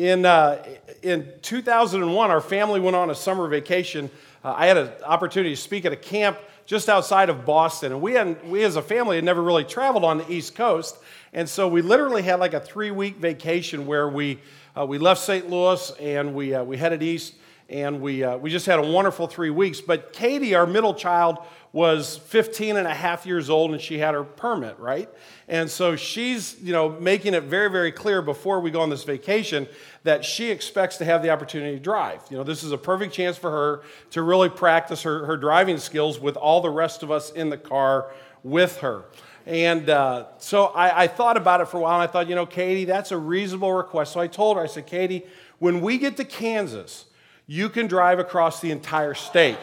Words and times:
In, 0.00 0.24
uh, 0.24 0.64
in 1.02 1.30
2001, 1.42 2.30
our 2.30 2.40
family 2.40 2.80
went 2.80 2.96
on 2.96 3.10
a 3.10 3.14
summer 3.14 3.46
vacation. 3.48 4.10
Uh, 4.42 4.54
I 4.56 4.66
had 4.66 4.78
an 4.78 4.90
opportunity 5.04 5.54
to 5.54 5.60
speak 5.60 5.84
at 5.84 5.92
a 5.92 5.96
camp 5.96 6.38
just 6.64 6.88
outside 6.88 7.28
of 7.28 7.44
Boston. 7.44 7.92
And 7.92 8.00
we, 8.00 8.14
had 8.14 8.48
we, 8.48 8.64
as 8.64 8.76
a 8.76 8.82
family, 8.82 9.16
had 9.16 9.26
never 9.26 9.42
really 9.42 9.62
traveled 9.62 10.02
on 10.02 10.16
the 10.16 10.32
East 10.32 10.54
Coast. 10.54 10.96
And 11.34 11.46
so 11.46 11.68
we 11.68 11.82
literally 11.82 12.22
had 12.22 12.40
like 12.40 12.54
a 12.54 12.60
three 12.60 12.90
week 12.90 13.16
vacation 13.16 13.86
where 13.86 14.08
we, 14.08 14.40
uh, 14.74 14.86
we 14.86 14.96
left 14.96 15.20
St. 15.20 15.50
Louis 15.50 15.90
and 16.00 16.32
we, 16.34 16.54
uh, 16.54 16.64
we 16.64 16.78
headed 16.78 17.02
east. 17.02 17.34
And 17.70 18.00
we, 18.00 18.24
uh, 18.24 18.36
we 18.36 18.50
just 18.50 18.66
had 18.66 18.80
a 18.80 18.86
wonderful 18.86 19.28
three 19.28 19.50
weeks. 19.50 19.80
But 19.80 20.12
Katie, 20.12 20.56
our 20.56 20.66
middle 20.66 20.92
child, 20.92 21.38
was 21.72 22.16
15 22.16 22.76
and 22.76 22.86
a 22.86 22.92
half 22.92 23.24
years 23.24 23.48
old 23.48 23.70
and 23.70 23.80
she 23.80 23.98
had 23.98 24.12
her 24.14 24.24
permit, 24.24 24.76
right? 24.80 25.08
And 25.46 25.70
so 25.70 25.94
she's, 25.94 26.60
you 26.60 26.72
know, 26.72 26.88
making 26.88 27.34
it 27.34 27.44
very, 27.44 27.70
very 27.70 27.92
clear 27.92 28.22
before 28.22 28.58
we 28.58 28.72
go 28.72 28.80
on 28.80 28.90
this 28.90 29.04
vacation 29.04 29.68
that 30.02 30.24
she 30.24 30.50
expects 30.50 30.96
to 30.96 31.04
have 31.04 31.22
the 31.22 31.30
opportunity 31.30 31.76
to 31.76 31.82
drive. 31.82 32.22
You 32.28 32.38
know, 32.38 32.42
this 32.42 32.64
is 32.64 32.72
a 32.72 32.78
perfect 32.78 33.14
chance 33.14 33.36
for 33.36 33.52
her 33.52 33.82
to 34.10 34.22
really 34.22 34.48
practice 34.48 35.02
her, 35.02 35.24
her 35.26 35.36
driving 35.36 35.78
skills 35.78 36.18
with 36.18 36.36
all 36.36 36.60
the 36.60 36.70
rest 36.70 37.04
of 37.04 37.12
us 37.12 37.30
in 37.30 37.50
the 37.50 37.58
car 37.58 38.10
with 38.42 38.78
her. 38.78 39.04
And 39.46 39.88
uh, 39.88 40.26
so 40.38 40.66
I, 40.66 41.04
I 41.04 41.06
thought 41.06 41.36
about 41.36 41.60
it 41.60 41.68
for 41.68 41.76
a 41.76 41.80
while 41.80 42.00
and 42.00 42.02
I 42.02 42.12
thought, 42.12 42.28
you 42.28 42.34
know, 42.34 42.46
Katie, 42.46 42.84
that's 42.84 43.12
a 43.12 43.16
reasonable 43.16 43.72
request. 43.72 44.12
So 44.12 44.20
I 44.20 44.26
told 44.26 44.56
her, 44.56 44.62
I 44.64 44.66
said, 44.66 44.86
Katie, 44.86 45.24
when 45.60 45.80
we 45.80 45.98
get 45.98 46.16
to 46.16 46.24
Kansas, 46.24 47.04
you 47.50 47.68
can 47.68 47.88
drive 47.88 48.20
across 48.20 48.60
the 48.60 48.70
entire 48.70 49.12
state. 49.12 49.58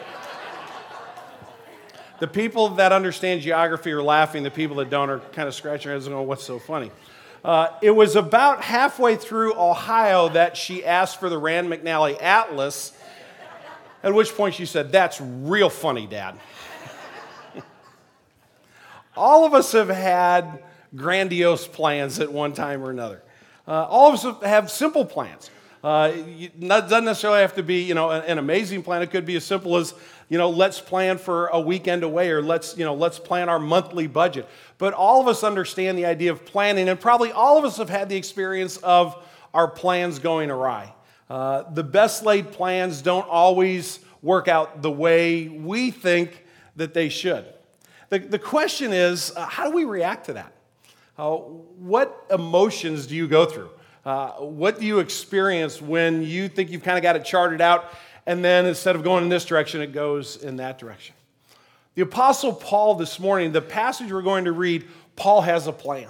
The 2.18 2.26
people 2.26 2.68
that 2.74 2.92
understand 2.92 3.40
geography 3.40 3.90
are 3.92 4.02
laughing. 4.02 4.42
The 4.42 4.50
people 4.50 4.76
that 4.76 4.90
don't 4.90 5.08
are 5.08 5.20
kind 5.20 5.48
of 5.48 5.54
scratching 5.54 5.88
their 5.88 5.94
heads 5.94 6.06
and 6.06 6.14
going, 6.14 6.28
What's 6.28 6.44
so 6.44 6.58
funny? 6.58 6.90
Uh, 7.42 7.68
it 7.80 7.92
was 7.92 8.14
about 8.14 8.60
halfway 8.60 9.16
through 9.16 9.54
Ohio 9.54 10.28
that 10.28 10.54
she 10.54 10.84
asked 10.84 11.18
for 11.18 11.30
the 11.30 11.38
Rand 11.38 11.72
McNally 11.72 12.22
Atlas, 12.22 12.92
at 14.02 14.12
which 14.12 14.34
point 14.34 14.54
she 14.54 14.66
said, 14.66 14.92
That's 14.92 15.18
real 15.22 15.70
funny, 15.70 16.06
Dad. 16.06 16.38
all 19.16 19.46
of 19.46 19.54
us 19.54 19.72
have 19.72 19.88
had 19.88 20.62
grandiose 20.94 21.66
plans 21.66 22.20
at 22.20 22.30
one 22.30 22.52
time 22.52 22.84
or 22.84 22.90
another. 22.90 23.22
Uh, 23.66 23.86
all 23.88 24.12
of 24.12 24.22
us 24.22 24.42
have 24.42 24.70
simple 24.70 25.06
plans. 25.06 25.50
Uh, 25.88 26.12
it 26.38 26.60
doesn't 26.60 27.06
necessarily 27.06 27.40
have 27.40 27.54
to 27.54 27.62
be, 27.62 27.80
you 27.80 27.94
know, 27.94 28.10
an 28.10 28.36
amazing 28.36 28.82
plan. 28.82 29.00
It 29.00 29.10
could 29.10 29.24
be 29.24 29.36
as 29.36 29.44
simple 29.44 29.78
as, 29.78 29.94
you 30.28 30.36
know, 30.36 30.50
let's 30.50 30.82
plan 30.82 31.16
for 31.16 31.46
a 31.46 31.58
weekend 31.58 32.02
away 32.02 32.28
or 32.28 32.42
let's, 32.42 32.76
you 32.76 32.84
know, 32.84 32.92
let's 32.92 33.18
plan 33.18 33.48
our 33.48 33.58
monthly 33.58 34.06
budget. 34.06 34.46
But 34.76 34.92
all 34.92 35.22
of 35.22 35.28
us 35.28 35.42
understand 35.42 35.96
the 35.96 36.04
idea 36.04 36.30
of 36.30 36.44
planning, 36.44 36.90
and 36.90 37.00
probably 37.00 37.32
all 37.32 37.56
of 37.56 37.64
us 37.64 37.78
have 37.78 37.88
had 37.88 38.10
the 38.10 38.16
experience 38.16 38.76
of 38.76 39.16
our 39.54 39.66
plans 39.66 40.18
going 40.18 40.50
awry. 40.50 40.94
Uh, 41.30 41.62
the 41.72 41.84
best 41.84 42.22
laid 42.22 42.52
plans 42.52 43.00
don't 43.00 43.26
always 43.26 44.00
work 44.20 44.46
out 44.46 44.82
the 44.82 44.90
way 44.90 45.48
we 45.48 45.90
think 45.90 46.44
that 46.76 46.92
they 46.92 47.08
should. 47.08 47.46
The, 48.10 48.18
the 48.18 48.38
question 48.38 48.92
is, 48.92 49.32
uh, 49.34 49.46
how 49.46 49.64
do 49.64 49.74
we 49.74 49.86
react 49.86 50.26
to 50.26 50.34
that? 50.34 50.52
Uh, 51.16 51.36
what 51.36 52.26
emotions 52.30 53.06
do 53.06 53.16
you 53.16 53.26
go 53.26 53.46
through? 53.46 53.70
Uh, 54.08 54.30
what 54.36 54.80
do 54.80 54.86
you 54.86 55.00
experience 55.00 55.82
when 55.82 56.22
you 56.22 56.48
think 56.48 56.70
you've 56.70 56.82
kind 56.82 56.96
of 56.96 57.02
got 57.02 57.14
it 57.14 57.26
charted 57.26 57.60
out, 57.60 57.92
and 58.24 58.42
then 58.42 58.64
instead 58.64 58.96
of 58.96 59.04
going 59.04 59.22
in 59.22 59.28
this 59.28 59.44
direction, 59.44 59.82
it 59.82 59.92
goes 59.92 60.42
in 60.42 60.56
that 60.56 60.78
direction? 60.78 61.14
The 61.94 62.00
Apostle 62.00 62.54
Paul 62.54 62.94
this 62.94 63.20
morning, 63.20 63.52
the 63.52 63.60
passage 63.60 64.10
we're 64.10 64.22
going 64.22 64.46
to 64.46 64.52
read, 64.52 64.86
Paul 65.14 65.42
has 65.42 65.66
a 65.66 65.72
plan, 65.72 66.08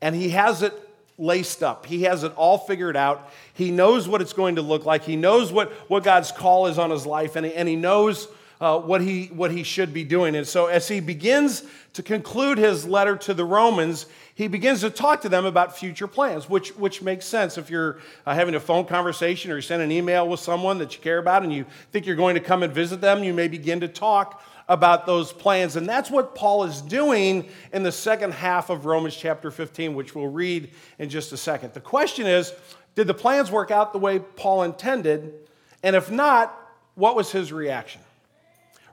and 0.00 0.14
he 0.14 0.30
has 0.30 0.62
it 0.62 0.72
laced 1.18 1.62
up. 1.62 1.84
He 1.84 2.04
has 2.04 2.24
it 2.24 2.32
all 2.34 2.56
figured 2.56 2.96
out. 2.96 3.30
He 3.52 3.70
knows 3.70 4.08
what 4.08 4.22
it's 4.22 4.32
going 4.32 4.56
to 4.56 4.62
look 4.62 4.86
like. 4.86 5.04
He 5.04 5.16
knows 5.16 5.52
what, 5.52 5.70
what 5.90 6.02
God's 6.02 6.32
call 6.32 6.68
is 6.68 6.78
on 6.78 6.88
his 6.88 7.04
life, 7.04 7.36
and 7.36 7.44
he, 7.44 7.52
and 7.52 7.68
he 7.68 7.76
knows 7.76 8.26
uh, 8.64 8.78
what, 8.78 9.02
he, 9.02 9.26
what 9.26 9.50
he 9.50 9.62
should 9.62 9.92
be 9.92 10.04
doing. 10.04 10.34
And 10.34 10.48
so, 10.48 10.68
as 10.68 10.88
he 10.88 10.98
begins 10.98 11.64
to 11.92 12.02
conclude 12.02 12.56
his 12.56 12.86
letter 12.86 13.14
to 13.14 13.34
the 13.34 13.44
Romans, 13.44 14.06
he 14.34 14.48
begins 14.48 14.80
to 14.80 14.88
talk 14.88 15.20
to 15.20 15.28
them 15.28 15.44
about 15.44 15.76
future 15.76 16.06
plans, 16.06 16.48
which, 16.48 16.74
which 16.76 17.02
makes 17.02 17.26
sense 17.26 17.58
if 17.58 17.68
you're 17.68 17.98
uh, 18.24 18.34
having 18.34 18.54
a 18.54 18.60
phone 18.60 18.86
conversation 18.86 19.50
or 19.50 19.56
you 19.56 19.60
send 19.60 19.82
an 19.82 19.92
email 19.92 20.26
with 20.26 20.40
someone 20.40 20.78
that 20.78 20.96
you 20.96 21.02
care 21.02 21.18
about 21.18 21.42
and 21.42 21.52
you 21.52 21.66
think 21.92 22.06
you're 22.06 22.16
going 22.16 22.36
to 22.36 22.40
come 22.40 22.62
and 22.62 22.72
visit 22.72 23.02
them, 23.02 23.22
you 23.22 23.34
may 23.34 23.48
begin 23.48 23.80
to 23.80 23.88
talk 23.88 24.42
about 24.66 25.04
those 25.04 25.30
plans. 25.30 25.76
And 25.76 25.86
that's 25.86 26.10
what 26.10 26.34
Paul 26.34 26.64
is 26.64 26.80
doing 26.80 27.46
in 27.70 27.82
the 27.82 27.92
second 27.92 28.32
half 28.32 28.70
of 28.70 28.86
Romans 28.86 29.14
chapter 29.14 29.50
15, 29.50 29.94
which 29.94 30.14
we'll 30.14 30.28
read 30.28 30.70
in 30.98 31.10
just 31.10 31.34
a 31.34 31.36
second. 31.36 31.74
The 31.74 31.80
question 31.80 32.26
is 32.26 32.54
did 32.94 33.08
the 33.08 33.14
plans 33.14 33.50
work 33.50 33.70
out 33.70 33.92
the 33.92 33.98
way 33.98 34.20
Paul 34.20 34.62
intended? 34.62 35.34
And 35.82 35.94
if 35.94 36.10
not, 36.10 36.58
what 36.94 37.14
was 37.14 37.30
his 37.30 37.52
reaction? 37.52 38.00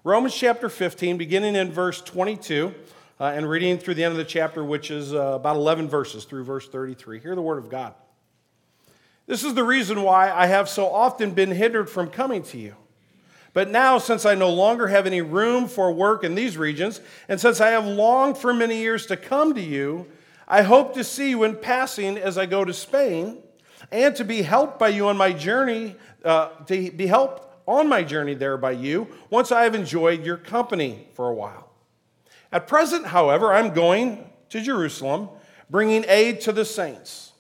Romans 0.04 0.34
chapter 0.34 0.68
15, 0.68 1.20
beginning 1.20 1.56
in 1.56 1.72
verse 1.72 2.02
22 2.02 2.74
uh, 3.20 3.26
and 3.26 3.48
reading 3.48 3.78
through 3.78 3.94
the 3.94 4.04
end 4.04 4.14
of 4.14 4.18
the 4.18 4.26
chapter, 4.26 4.66
which 4.66 4.90
is 4.90 5.14
uh, 5.14 5.34
about 5.36 5.56
11 5.58 5.88
verses 5.90 6.24
through 6.24 6.44
verse 6.44 6.68
33. 6.68 7.20
Hear 7.20 7.36
the 7.36 7.42
word 7.44 7.60
of 7.60 7.70
God. 7.70 7.94
This 9.28 9.44
is 9.44 9.54
the 9.54 9.64
reason 9.64 10.02
why 10.02 10.32
I 10.32 10.48
have 10.48 10.68
so 10.68 10.90
often 10.92 11.36
been 11.36 11.52
hindered 11.52 11.88
from 11.88 12.10
coming 12.10 12.42
to 12.46 12.58
you. 12.58 12.76
But 13.54 13.70
now, 13.70 14.00
since 14.00 14.26
I 14.26 14.34
no 14.34 14.50
longer 14.50 14.88
have 14.88 15.06
any 15.06 15.22
room 15.22 15.68
for 15.68 15.92
work 15.92 16.24
in 16.24 16.34
these 16.34 16.58
regions, 16.58 17.00
and 17.30 17.40
since 17.40 17.62
I 17.62 17.70
have 17.70 17.86
longed 17.86 18.40
for 18.40 18.56
many 18.56 18.78
years 18.78 19.06
to 19.06 19.18
come 19.18 19.54
to 19.54 19.62
you, 19.62 20.08
I 20.48 20.64
hope 20.64 20.96
to 20.96 21.04
see 21.04 21.30
you 21.30 21.44
in 21.44 21.58
passing 21.58 22.18
as 22.18 22.40
I 22.40 22.48
go 22.48 22.66
to 22.66 22.74
Spain, 22.74 23.38
and 23.92 24.16
to 24.16 24.26
be 24.26 24.42
helped 24.42 24.80
by 24.80 24.88
you 24.88 25.10
on 25.10 25.18
my 25.18 25.32
journey, 25.32 25.96
uh, 26.26 26.50
to 26.66 26.90
be 26.90 27.06
helped 27.06 27.51
on 27.68 27.88
my 27.88 28.04
journey 28.04 28.34
there 28.34 28.58
by 28.58 28.72
you, 28.72 29.08
once 29.30 29.52
I 29.52 29.64
have 29.64 29.76
enjoyed 29.76 30.26
your 30.26 30.38
company 30.38 31.08
for 31.14 31.30
a 31.30 31.34
while. 31.34 31.70
At 32.52 32.68
present, 32.68 33.08
however, 33.08 33.54
I'm 33.54 33.74
going 33.74 34.30
to 34.50 34.62
Jerusalem, 34.62 35.30
bringing 35.70 36.06
aid 36.08 36.42
to 36.42 36.52
the 36.52 36.66
saints. 36.66 37.32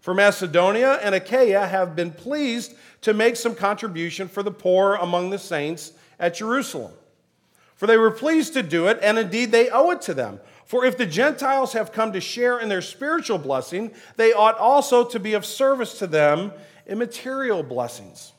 For 0.00 0.14
Macedonia 0.14 0.94
and 1.02 1.14
Achaia 1.14 1.66
have 1.66 1.96
been 1.96 2.12
pleased 2.12 2.74
to 3.02 3.12
make 3.12 3.36
some 3.36 3.54
contribution 3.54 4.28
for 4.28 4.42
the 4.42 4.50
poor 4.50 4.94
among 4.94 5.30
the 5.30 5.38
saints 5.38 5.92
at 6.18 6.34
Jerusalem. 6.34 6.92
For 7.74 7.86
they 7.86 7.96
were 7.96 8.10
pleased 8.10 8.52
to 8.54 8.62
do 8.62 8.88
it, 8.88 8.98
and 9.02 9.18
indeed 9.18 9.52
they 9.52 9.70
owe 9.70 9.90
it 9.90 10.02
to 10.02 10.14
them. 10.14 10.40
For 10.66 10.84
if 10.84 10.96
the 10.96 11.06
Gentiles 11.06 11.72
have 11.72 11.92
come 11.92 12.12
to 12.12 12.20
share 12.20 12.60
in 12.60 12.68
their 12.68 12.82
spiritual 12.82 13.38
blessing, 13.38 13.90
they 14.16 14.32
ought 14.32 14.56
also 14.56 15.04
to 15.04 15.18
be 15.18 15.32
of 15.32 15.44
service 15.44 15.98
to 15.98 16.06
them 16.06 16.52
in 16.86 16.98
material 16.98 17.62
blessings. 17.62 18.32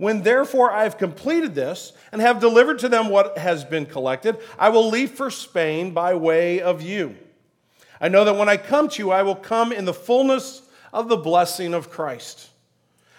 When 0.00 0.22
therefore 0.22 0.72
I 0.72 0.84
have 0.84 0.96
completed 0.96 1.54
this 1.54 1.92
and 2.10 2.22
have 2.22 2.40
delivered 2.40 2.78
to 2.78 2.88
them 2.88 3.10
what 3.10 3.36
has 3.36 3.66
been 3.66 3.84
collected, 3.84 4.38
I 4.58 4.70
will 4.70 4.88
leave 4.88 5.10
for 5.10 5.30
Spain 5.30 5.90
by 5.92 6.14
way 6.14 6.62
of 6.62 6.80
you. 6.80 7.18
I 8.00 8.08
know 8.08 8.24
that 8.24 8.36
when 8.36 8.48
I 8.48 8.56
come 8.56 8.88
to 8.88 9.02
you, 9.02 9.10
I 9.10 9.22
will 9.24 9.34
come 9.34 9.72
in 9.72 9.84
the 9.84 9.92
fullness 9.92 10.62
of 10.90 11.10
the 11.10 11.18
blessing 11.18 11.74
of 11.74 11.90
Christ. 11.90 12.48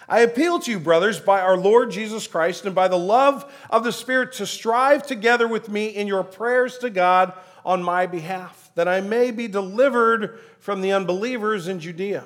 I 0.08 0.22
appeal 0.22 0.58
to 0.58 0.72
you, 0.72 0.80
brothers, 0.80 1.20
by 1.20 1.40
our 1.40 1.56
Lord 1.56 1.92
Jesus 1.92 2.26
Christ 2.26 2.66
and 2.66 2.74
by 2.74 2.88
the 2.88 2.98
love 2.98 3.48
of 3.70 3.84
the 3.84 3.92
Spirit, 3.92 4.32
to 4.32 4.44
strive 4.44 5.06
together 5.06 5.46
with 5.46 5.68
me 5.68 5.86
in 5.86 6.08
your 6.08 6.24
prayers 6.24 6.78
to 6.78 6.90
God 6.90 7.32
on 7.64 7.80
my 7.80 8.06
behalf, 8.06 8.72
that 8.74 8.88
I 8.88 9.00
may 9.00 9.30
be 9.30 9.46
delivered 9.46 10.40
from 10.58 10.80
the 10.80 10.90
unbelievers 10.90 11.68
in 11.68 11.78
Judea 11.78 12.24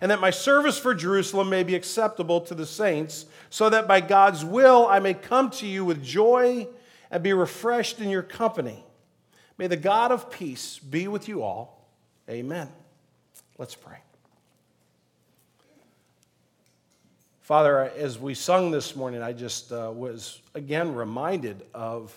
and 0.00 0.10
that 0.10 0.20
my 0.20 0.30
service 0.30 0.78
for 0.78 0.94
Jerusalem 0.94 1.50
may 1.50 1.62
be 1.62 1.74
acceptable 1.74 2.40
to 2.42 2.54
the 2.54 2.66
saints, 2.66 3.26
so 3.50 3.68
that 3.70 3.86
by 3.86 4.00
God's 4.00 4.44
will 4.44 4.86
I 4.86 4.98
may 4.98 5.14
come 5.14 5.50
to 5.50 5.66
you 5.66 5.84
with 5.84 6.02
joy 6.02 6.66
and 7.10 7.22
be 7.22 7.32
refreshed 7.32 8.00
in 8.00 8.08
your 8.08 8.22
company. 8.22 8.84
May 9.58 9.66
the 9.66 9.76
God 9.76 10.10
of 10.10 10.30
peace 10.30 10.78
be 10.78 11.08
with 11.08 11.28
you 11.28 11.42
all. 11.42 11.86
Amen. 12.28 12.68
Let's 13.58 13.74
pray. 13.74 13.98
Father, 17.42 17.90
as 17.98 18.18
we 18.18 18.34
sung 18.34 18.70
this 18.70 18.96
morning, 18.96 19.20
I 19.20 19.32
just 19.32 19.72
uh, 19.72 19.92
was 19.94 20.40
again 20.54 20.94
reminded 20.94 21.62
of 21.74 22.14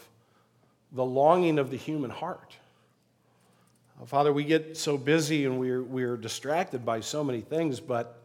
the 0.92 1.04
longing 1.04 1.60
of 1.60 1.72
the 1.72 1.78
human 1.78 2.10
heart. 2.10 2.56
Father, 4.04 4.34
we 4.34 4.44
get 4.44 4.76
so 4.76 4.98
busy 4.98 5.46
and 5.46 5.58
we're, 5.58 5.82
we're 5.82 6.18
distracted 6.18 6.86
by 6.86 7.00
so 7.00 7.24
many 7.24 7.40
things, 7.40 7.80
but 7.80 8.22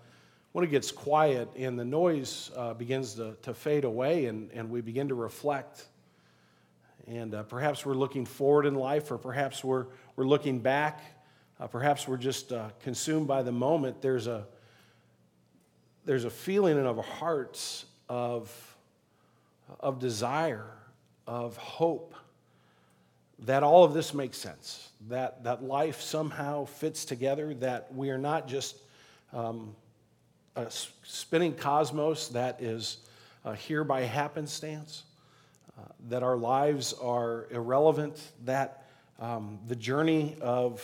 when 0.52 0.64
it 0.64 0.70
gets 0.70 0.90
quiet 0.90 1.49
and 1.56 1.78
the 1.78 1.84
noise 1.84 2.50
uh, 2.56 2.75
begins 2.75 3.14
to, 3.14 3.37
to 3.43 3.55
fade 3.55 3.84
away 3.84 4.26
and, 4.26 4.50
and 4.52 4.69
we 4.69 4.81
begin 4.81 5.08
to 5.08 5.14
reflect, 5.14 5.87
and 7.06 7.34
uh, 7.34 7.44
perhaps 7.44 7.87
we're 7.87 7.94
looking 7.94 8.26
forward 8.26 8.67
in 8.67 8.75
life, 8.75 9.11
or 9.11 9.17
perhaps 9.17 9.62
we're, 9.62 9.87
we're 10.17 10.26
looking 10.26 10.58
back, 10.58 11.00
uh, 11.61 11.69
perhaps 11.69 12.06
we're 12.06 12.17
just 12.17 12.52
uh, 12.52 12.69
consumed 12.82 13.28
by 13.28 13.43
the 13.43 13.52
moment, 13.52 14.02
there's 14.02 14.26
a, 14.26 14.44
there's 16.05 16.25
a 16.25 16.31
feeling 16.31 16.78
in 16.78 16.84
our 16.84 17.02
hearts 17.02 17.87
of, 18.08 18.76
of 19.78 20.00
desire, 20.00 20.67
of 21.28 21.56
hope 21.56 22.14
that 23.38 23.62
all 23.62 23.84
of 23.84 23.94
this 23.94 24.12
makes 24.12 24.37
sense, 24.37 24.90
that, 25.08 25.44
that 25.44 25.62
life 25.62 26.00
somehow 26.00 26.64
fits 26.64 27.05
together, 27.05 27.55
that 27.55 27.94
we 27.94 28.11
are 28.11 28.19
not 28.19 28.47
just 28.47 28.76
um, 29.32 29.75
a 30.56 30.67
spinning 30.70 31.55
cosmos 31.55 32.29
that 32.29 32.61
is 32.61 32.99
uh, 33.44 33.52
here 33.52 33.85
by 33.85 34.02
happenstance, 34.02 35.05
uh, 35.79 35.82
that 36.08 36.23
our 36.23 36.37
lives 36.37 36.93
are 36.93 37.47
irrelevant, 37.50 38.20
that 38.44 38.87
um, 39.19 39.58
the 39.67 39.76
journey 39.76 40.37
of 40.41 40.82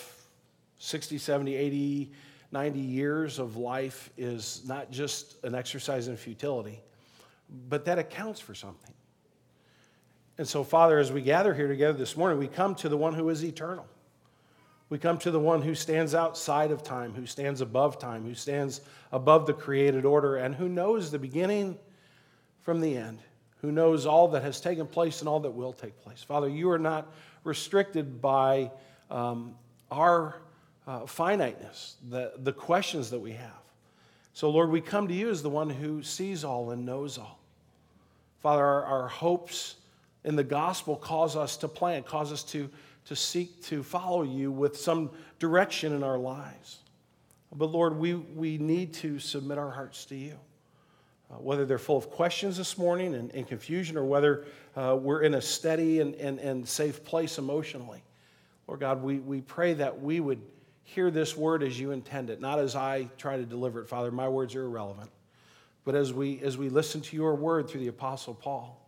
60, 0.78 1.18
70, 1.18 1.54
80, 1.54 2.12
90 2.52 2.78
years 2.78 3.38
of 3.38 3.56
life 3.56 4.10
is 4.16 4.62
not 4.66 4.90
just 4.90 5.42
an 5.44 5.54
exercise 5.54 6.08
in 6.08 6.16
futility, 6.16 6.80
but 7.68 7.84
that 7.84 7.98
accounts 7.98 8.40
for 8.40 8.54
something. 8.54 8.92
And 10.38 10.46
so, 10.46 10.64
Father, 10.64 10.98
as 10.98 11.10
we 11.10 11.22
gather 11.22 11.54
here 11.54 11.68
together 11.68 11.96
this 11.96 12.16
morning, 12.16 12.38
we 12.38 12.46
come 12.46 12.74
to 12.76 12.88
the 12.88 12.96
one 12.96 13.14
who 13.14 13.28
is 13.30 13.42
eternal. 13.42 13.86
We 14.88 14.98
come 14.98 15.18
to 15.18 15.30
the 15.30 15.40
one 15.40 15.62
who 15.62 15.74
stands 15.74 16.14
outside 16.14 16.70
of 16.70 16.82
time, 16.82 17.12
who 17.12 17.26
stands 17.26 17.60
above 17.60 17.98
time, 17.98 18.24
who 18.24 18.34
stands 18.34 18.80
above 19.10 19.46
the 19.46 19.52
created 19.52 20.04
order, 20.04 20.36
and 20.36 20.54
who 20.54 20.68
knows 20.68 21.10
the 21.10 21.18
beginning 21.18 21.76
from 22.62 22.80
the 22.80 22.96
end, 22.96 23.18
who 23.62 23.72
knows 23.72 24.06
all 24.06 24.28
that 24.28 24.42
has 24.42 24.60
taken 24.60 24.86
place 24.86 25.20
and 25.20 25.28
all 25.28 25.40
that 25.40 25.50
will 25.50 25.72
take 25.72 25.98
place. 26.02 26.22
Father, 26.22 26.48
you 26.48 26.70
are 26.70 26.78
not 26.78 27.12
restricted 27.42 28.20
by 28.22 28.70
um, 29.10 29.56
our 29.90 30.36
uh, 30.86 31.06
finiteness, 31.06 31.96
the, 32.08 32.32
the 32.38 32.52
questions 32.52 33.10
that 33.10 33.18
we 33.18 33.32
have. 33.32 33.50
So, 34.34 34.50
Lord, 34.50 34.70
we 34.70 34.80
come 34.80 35.08
to 35.08 35.14
you 35.14 35.30
as 35.30 35.42
the 35.42 35.50
one 35.50 35.70
who 35.70 36.02
sees 36.02 36.44
all 36.44 36.70
and 36.70 36.84
knows 36.86 37.18
all. 37.18 37.40
Father, 38.40 38.64
our, 38.64 38.84
our 38.84 39.08
hopes 39.08 39.76
in 40.24 40.36
the 40.36 40.44
gospel 40.44 40.94
cause 40.94 41.36
us 41.36 41.56
to 41.58 41.68
plan, 41.68 42.02
cause 42.02 42.32
us 42.32 42.44
to 42.44 42.68
to 43.06 43.16
seek 43.16 43.62
to 43.64 43.82
follow 43.82 44.22
you 44.22 44.50
with 44.52 44.76
some 44.76 45.10
direction 45.38 45.92
in 45.92 46.02
our 46.02 46.18
lives. 46.18 46.78
But 47.54 47.66
Lord, 47.66 47.96
we, 47.96 48.14
we 48.14 48.58
need 48.58 48.92
to 48.94 49.18
submit 49.18 49.58
our 49.58 49.70
hearts 49.70 50.04
to 50.06 50.16
you. 50.16 50.38
Uh, 51.28 51.34
whether 51.34 51.64
they're 51.64 51.78
full 51.78 51.96
of 51.96 52.08
questions 52.08 52.56
this 52.56 52.78
morning 52.78 53.14
and, 53.14 53.34
and 53.34 53.48
confusion, 53.48 53.96
or 53.96 54.04
whether 54.04 54.44
uh, 54.76 54.96
we're 55.00 55.22
in 55.22 55.34
a 55.34 55.42
steady 55.42 56.00
and, 56.00 56.14
and, 56.16 56.38
and 56.38 56.68
safe 56.68 57.04
place 57.04 57.38
emotionally. 57.38 58.00
Lord 58.68 58.78
God, 58.78 59.02
we, 59.02 59.18
we 59.18 59.40
pray 59.40 59.74
that 59.74 60.00
we 60.00 60.20
would 60.20 60.40
hear 60.84 61.10
this 61.10 61.36
word 61.36 61.64
as 61.64 61.80
you 61.80 61.90
intend 61.90 62.30
it, 62.30 62.40
not 62.40 62.60
as 62.60 62.76
I 62.76 63.08
try 63.18 63.36
to 63.36 63.44
deliver 63.44 63.80
it, 63.80 63.88
Father. 63.88 64.12
My 64.12 64.28
words 64.28 64.54
are 64.54 64.62
irrelevant. 64.62 65.10
But 65.84 65.96
as 65.96 66.12
we, 66.12 66.40
as 66.42 66.56
we 66.56 66.68
listen 66.68 67.00
to 67.00 67.16
your 67.16 67.34
word 67.34 67.68
through 67.68 67.80
the 67.80 67.88
Apostle 67.88 68.34
Paul, 68.34 68.85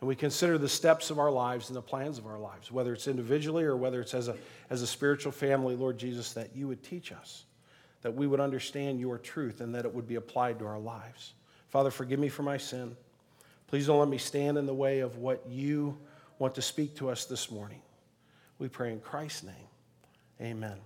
and 0.00 0.08
we 0.08 0.16
consider 0.16 0.58
the 0.58 0.68
steps 0.68 1.10
of 1.10 1.18
our 1.18 1.30
lives 1.30 1.68
and 1.68 1.76
the 1.76 1.82
plans 1.82 2.18
of 2.18 2.26
our 2.26 2.38
lives, 2.38 2.70
whether 2.70 2.92
it's 2.92 3.08
individually 3.08 3.64
or 3.64 3.76
whether 3.76 4.00
it's 4.00 4.14
as 4.14 4.28
a, 4.28 4.36
as 4.70 4.82
a 4.82 4.86
spiritual 4.86 5.32
family, 5.32 5.76
Lord 5.76 5.98
Jesus, 5.98 6.32
that 6.34 6.54
you 6.54 6.68
would 6.68 6.82
teach 6.82 7.12
us, 7.12 7.44
that 8.02 8.14
we 8.14 8.26
would 8.26 8.40
understand 8.40 9.00
your 9.00 9.18
truth, 9.18 9.60
and 9.60 9.74
that 9.74 9.84
it 9.84 9.94
would 9.94 10.08
be 10.08 10.16
applied 10.16 10.58
to 10.58 10.66
our 10.66 10.78
lives. 10.78 11.34
Father, 11.68 11.90
forgive 11.90 12.18
me 12.18 12.28
for 12.28 12.42
my 12.42 12.56
sin. 12.56 12.96
Please 13.66 13.86
don't 13.86 13.98
let 13.98 14.08
me 14.08 14.18
stand 14.18 14.58
in 14.58 14.66
the 14.66 14.74
way 14.74 15.00
of 15.00 15.16
what 15.16 15.44
you 15.48 15.96
want 16.38 16.54
to 16.54 16.62
speak 16.62 16.96
to 16.96 17.08
us 17.08 17.24
this 17.24 17.50
morning. 17.50 17.80
We 18.58 18.68
pray 18.68 18.92
in 18.92 19.00
Christ's 19.00 19.44
name. 19.44 19.54
Amen. 20.40 20.76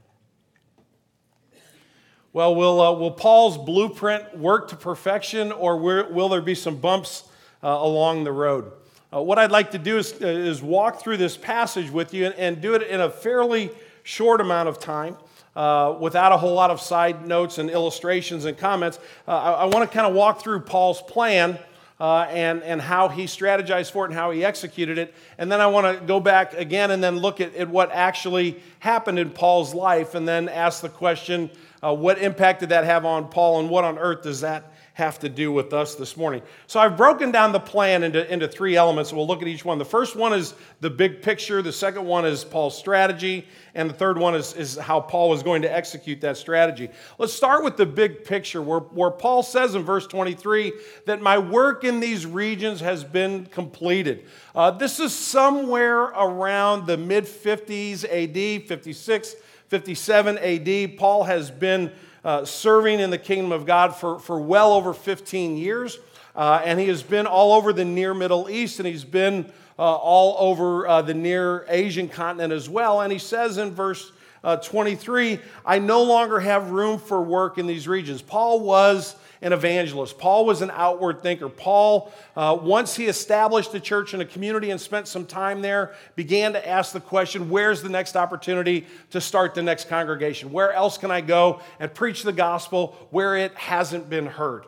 Well, 2.32 2.54
will, 2.54 2.81
uh, 2.81 2.93
will 2.93 3.11
Paul's 3.11 3.58
blueprint 3.58 4.37
work 4.38 4.69
to 4.69 4.76
perfection, 4.76 5.50
or 5.50 5.76
will, 5.76 6.28
there 6.28 6.40
be 6.40 6.54
some 6.54 6.76
bumps 6.76 7.25
uh, 7.62 7.69
along 7.69 8.25
the 8.25 8.32
road? 8.32 8.70
Uh, 9.10 9.22
what 9.22 9.38
I'd 9.38 9.50
like 9.50 9.70
to 9.70 9.78
do 9.78 9.96
is, 9.96 10.12
uh, 10.20 10.26
is 10.26 10.62
walk 10.62 11.00
through 11.00 11.16
this 11.16 11.34
passage 11.37 11.90
with 11.90 12.12
you 12.12 12.26
and, 12.26 12.34
and, 12.34 12.60
do 12.60 12.75
it 12.75 12.82
in 12.82 13.00
a 13.00 13.08
fairly 13.08 13.70
short 14.02 14.40
amount 14.40 14.69
of 14.69 14.78
time. 14.78 15.16
Uh, 15.56 15.96
without 15.99 16.31
a 16.31 16.37
whole 16.37 16.55
lot 16.55 16.70
of 16.70 16.78
side 16.81 17.26
notes 17.26 17.56
and 17.56 17.70
illustrations 17.70 18.44
and 18.44 18.58
comments, 18.58 18.99
uh, 19.26 19.31
I, 19.32 19.50
I 19.52 19.64
want 19.64 19.90
to 19.90 19.94
kind 19.94 20.06
of 20.06 20.14
walk 20.14 20.43
through 20.43 20.60
Paul's 20.60 21.00
plan 21.00 21.58
uh, 21.99 22.26
and, 22.31 22.62
and 22.62 22.82
how 22.82 23.08
he 23.08 23.25
strategized 23.25 23.90
for 23.90 24.05
it 24.05 24.08
and 24.08 24.14
how 24.14 24.31
he 24.31 24.44
executed 24.44 24.99
it. 24.99 25.14
And 25.38 25.50
then 25.50 25.62
I 25.62 25.66
want 25.69 25.99
to 25.99 26.06
go 26.06 26.20
back 26.20 26.52
again 26.52 26.90
and 26.90 27.02
then 27.02 27.16
look 27.16 27.40
at, 27.40 27.54
at 27.54 27.69
what 27.69 27.90
actually 27.93 28.62
happened 28.78 29.19
in 29.19 29.31
Paul's 29.31 29.75
life 29.75 30.14
and 30.14 30.28
then 30.28 30.50
ask 30.50 30.82
the 30.82 30.90
question 30.90 31.50
uh, 31.82 31.94
what 31.94 32.19
impact 32.19 32.60
did 32.60 32.70
that 32.70 32.84
have 32.84 33.04
on 33.04 33.28
Paul 33.28 33.60
and 33.60 33.70
what 33.70 33.84
on 33.84 33.98
earth 33.98 34.22
does 34.22 34.40
that 34.40 34.72
have 34.98 35.20
to 35.20 35.28
do 35.28 35.52
with 35.52 35.72
us 35.72 35.94
this 35.94 36.16
morning. 36.16 36.42
So 36.66 36.80
I've 36.80 36.96
broken 36.96 37.30
down 37.30 37.52
the 37.52 37.60
plan 37.60 38.02
into, 38.02 38.32
into 38.32 38.48
three 38.48 38.75
elements. 38.75 39.12
We'll 39.12 39.28
look 39.28 39.42
at 39.42 39.46
each 39.46 39.64
one. 39.64 39.78
The 39.78 39.84
first 39.84 40.16
one 40.16 40.32
is 40.32 40.54
the 40.80 40.90
big 40.90 41.22
picture, 41.22 41.62
the 41.62 41.72
second 41.72 42.04
one 42.04 42.26
is 42.26 42.44
Paul's 42.44 42.76
strategy, 42.76 43.46
and 43.76 43.88
the 43.88 43.94
third 43.94 44.19
one 44.19 44.34
is, 44.34 44.54
is 44.54 44.76
how 44.76 45.00
Paul 45.00 45.30
was 45.30 45.44
going 45.44 45.62
to 45.62 45.72
execute 45.72 46.20
that 46.22 46.36
strategy. 46.36 46.90
Let's 47.16 47.32
start 47.32 47.62
with 47.62 47.76
the 47.76 47.86
big 47.86 48.25
picture, 48.25 48.60
where, 48.60 48.80
where 48.80 49.12
Paul 49.12 49.44
says 49.44 49.76
in 49.76 49.84
verse 49.84 50.08
23 50.08 50.72
that 51.06 51.22
my 51.22 51.38
work 51.38 51.84
in 51.84 52.00
these 52.00 52.26
regions 52.26 52.80
has 52.80 53.04
been 53.04 53.46
completed. 53.46 54.26
Uh, 54.52 54.72
this 54.72 54.98
is 54.98 55.14
somewhere 55.14 56.06
around 56.06 56.88
the 56.88 56.96
mid 56.96 57.22
50s 57.22 58.04
AD, 58.04 58.66
56, 58.66 59.36
57 59.69 60.38
AD. 60.38 60.97
Paul 60.97 61.25
has 61.25 61.50
been 61.50 61.93
uh, 62.25 62.44
serving 62.44 63.00
in 63.00 63.11
the 63.11 63.19
kingdom 63.19 63.53
of 63.53 63.67
God 63.67 63.94
for, 63.94 64.19
for 64.19 64.41
well 64.41 64.73
over 64.73 64.94
15 64.94 65.56
years. 65.56 65.99
Uh, 66.35 66.62
and 66.65 66.81
he 66.81 66.88
has 66.88 67.03
been 67.03 67.26
all 67.26 67.53
over 67.53 67.73
the 67.73 67.85
near 67.85 68.15
Middle 68.15 68.49
East 68.49 68.79
and 68.79 68.87
he's 68.87 69.05
been 69.05 69.44
uh, 69.79 69.82
all 69.82 70.37
over 70.38 70.88
uh, 70.88 71.03
the 71.03 71.15
near 71.15 71.67
Asian 71.69 72.09
continent 72.09 72.53
as 72.53 72.69
well. 72.69 73.03
And 73.03 73.12
he 73.12 73.19
says 73.19 73.59
in 73.59 73.73
verse 73.73 74.12
uh, 74.43 74.56
23, 74.56 75.38
I 75.67 75.79
no 75.79 76.03
longer 76.03 76.41
have 76.41 76.71
room 76.71 76.99
for 76.99 77.21
work 77.21 77.59
in 77.59 77.67
these 77.67 77.87
regions. 77.87 78.23
Paul 78.23 78.61
was 78.61 79.17
an 79.40 79.52
evangelist. 79.52 80.19
Paul 80.19 80.44
was 80.44 80.62
an 80.62 80.70
outward 80.73 81.23
thinker. 81.23 81.49
Paul, 81.49 82.12
uh, 82.37 82.58
once 82.61 82.96
he 82.96 83.06
established 83.06 83.75
a 83.75 83.81
church 83.81 84.14
in 84.14 84.20
a 84.20 84.25
community 84.25 84.70
and 84.70 84.81
spent 84.81 85.08
some 85.08 85.26
time 85.26 85.62
there, 85.62 85.94
began 86.17 86.52
to 86.52 86.69
ask 86.69 86.93
the 86.93 87.00
question 87.00 87.50
where's 87.50 87.82
the 87.82 87.88
next 87.88 88.17
opportunity 88.17 88.87
to 89.11 89.20
start 89.20 89.55
the 89.55 89.62
next 89.62 89.88
congregation? 89.88 90.52
Where 90.52 90.73
else 90.73 90.99
can 90.99 91.11
I 91.11 91.20
go 91.20 91.61
and 91.79 91.93
preach 91.93 92.23
the 92.23 92.32
gospel 92.32 92.96
where 93.11 93.37
it 93.37 93.55
hasn't 93.55 94.11
been 94.11 94.26
heard? 94.26 94.67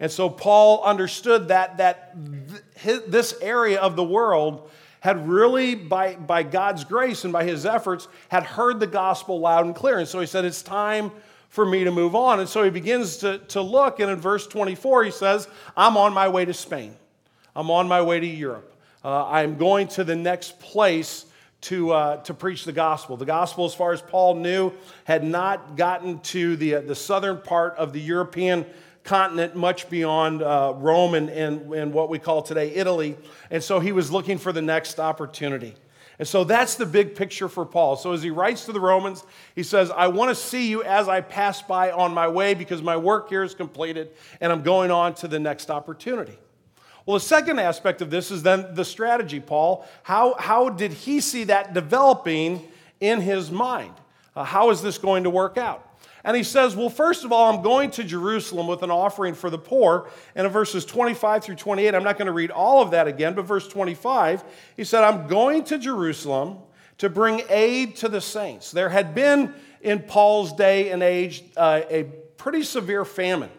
And 0.00 0.10
so 0.10 0.30
Paul 0.30 0.84
understood 0.84 1.48
that, 1.48 1.78
that 1.78 2.16
th- 2.82 3.02
this 3.08 3.34
area 3.40 3.80
of 3.80 3.96
the 3.96 4.04
world 4.04 4.70
had 5.00 5.28
really, 5.28 5.74
by, 5.74 6.14
by 6.14 6.42
God's 6.42 6.84
grace 6.84 7.24
and 7.24 7.32
by 7.32 7.44
his 7.44 7.64
efforts, 7.64 8.08
had 8.28 8.42
heard 8.42 8.80
the 8.80 8.86
gospel 8.86 9.40
loud 9.40 9.66
and 9.66 9.74
clear. 9.74 9.98
And 9.98 10.08
so 10.08 10.20
he 10.20 10.26
said, 10.26 10.44
It's 10.44 10.62
time 10.62 11.12
for 11.48 11.64
me 11.66 11.84
to 11.84 11.90
move 11.90 12.14
on. 12.14 12.40
And 12.40 12.48
so 12.48 12.62
he 12.62 12.70
begins 12.70 13.18
to, 13.18 13.38
to 13.38 13.62
look, 13.62 14.00
and 14.00 14.10
in 14.10 14.20
verse 14.20 14.46
24, 14.46 15.04
he 15.04 15.10
says, 15.10 15.48
I'm 15.76 15.96
on 15.96 16.12
my 16.12 16.28
way 16.28 16.44
to 16.44 16.54
Spain. 16.54 16.94
I'm 17.56 17.70
on 17.70 17.88
my 17.88 18.02
way 18.02 18.20
to 18.20 18.26
Europe. 18.26 18.74
Uh, 19.04 19.26
I'm 19.26 19.56
going 19.56 19.88
to 19.88 20.04
the 20.04 20.16
next 20.16 20.60
place 20.60 21.24
to, 21.62 21.90
uh, 21.90 22.16
to 22.18 22.34
preach 22.34 22.64
the 22.64 22.72
gospel. 22.72 23.16
The 23.16 23.24
gospel, 23.24 23.64
as 23.64 23.74
far 23.74 23.92
as 23.92 24.00
Paul 24.00 24.36
knew, 24.36 24.72
had 25.04 25.24
not 25.24 25.76
gotten 25.76 26.20
to 26.20 26.56
the, 26.56 26.76
uh, 26.76 26.80
the 26.82 26.94
southern 26.94 27.40
part 27.40 27.76
of 27.76 27.92
the 27.92 28.00
European 28.00 28.64
continent, 29.02 29.56
much 29.56 29.88
beyond 29.88 30.42
uh, 30.42 30.74
Rome 30.76 31.14
and, 31.14 31.30
and, 31.30 31.72
and 31.72 31.92
what 31.92 32.10
we 32.10 32.18
call 32.18 32.42
today 32.42 32.74
Italy. 32.74 33.16
And 33.50 33.62
so 33.64 33.80
he 33.80 33.92
was 33.92 34.12
looking 34.12 34.38
for 34.38 34.52
the 34.52 34.62
next 34.62 35.00
opportunity. 35.00 35.74
And 36.18 36.26
so 36.26 36.42
that's 36.42 36.74
the 36.74 36.86
big 36.86 37.14
picture 37.14 37.48
for 37.48 37.64
Paul. 37.64 37.96
So 37.96 38.12
as 38.12 38.22
he 38.22 38.30
writes 38.30 38.64
to 38.64 38.72
the 38.72 38.80
Romans, 38.80 39.24
he 39.54 39.62
says, 39.62 39.90
I 39.90 40.08
want 40.08 40.30
to 40.30 40.34
see 40.34 40.68
you 40.68 40.82
as 40.82 41.08
I 41.08 41.20
pass 41.20 41.62
by 41.62 41.92
on 41.92 42.12
my 42.12 42.26
way 42.26 42.54
because 42.54 42.82
my 42.82 42.96
work 42.96 43.28
here 43.28 43.44
is 43.44 43.54
completed 43.54 44.10
and 44.40 44.50
I'm 44.50 44.62
going 44.62 44.90
on 44.90 45.14
to 45.16 45.28
the 45.28 45.38
next 45.38 45.70
opportunity. 45.70 46.36
Well, 47.06 47.16
the 47.16 47.24
second 47.24 47.58
aspect 47.58 48.02
of 48.02 48.10
this 48.10 48.30
is 48.30 48.42
then 48.42 48.74
the 48.74 48.84
strategy, 48.84 49.40
Paul. 49.40 49.86
How, 50.02 50.34
how 50.38 50.68
did 50.68 50.92
he 50.92 51.20
see 51.20 51.44
that 51.44 51.72
developing 51.72 52.68
in 53.00 53.20
his 53.20 53.50
mind? 53.50 53.94
Uh, 54.34 54.44
how 54.44 54.70
is 54.70 54.82
this 54.82 54.98
going 54.98 55.24
to 55.24 55.30
work 55.30 55.56
out? 55.56 55.87
And 56.28 56.36
he 56.36 56.42
says, 56.42 56.76
Well, 56.76 56.90
first 56.90 57.24
of 57.24 57.32
all, 57.32 57.50
I'm 57.50 57.62
going 57.62 57.90
to 57.92 58.04
Jerusalem 58.04 58.66
with 58.66 58.82
an 58.82 58.90
offering 58.90 59.32
for 59.32 59.48
the 59.48 59.56
poor. 59.56 60.10
And 60.34 60.46
in 60.46 60.52
verses 60.52 60.84
25 60.84 61.42
through 61.42 61.54
28, 61.54 61.94
I'm 61.94 62.04
not 62.04 62.18
going 62.18 62.26
to 62.26 62.32
read 62.32 62.50
all 62.50 62.82
of 62.82 62.90
that 62.90 63.08
again, 63.08 63.32
but 63.32 63.46
verse 63.46 63.66
25, 63.66 64.44
he 64.76 64.84
said, 64.84 65.04
I'm 65.04 65.26
going 65.26 65.64
to 65.64 65.78
Jerusalem 65.78 66.58
to 66.98 67.08
bring 67.08 67.40
aid 67.48 67.96
to 67.96 68.10
the 68.10 68.20
saints. 68.20 68.72
There 68.72 68.90
had 68.90 69.14
been 69.14 69.54
in 69.80 70.00
Paul's 70.00 70.52
day 70.52 70.90
and 70.90 71.02
age 71.02 71.44
uh, 71.56 71.80
a 71.88 72.04
pretty 72.36 72.62
severe 72.62 73.06
famine 73.06 73.50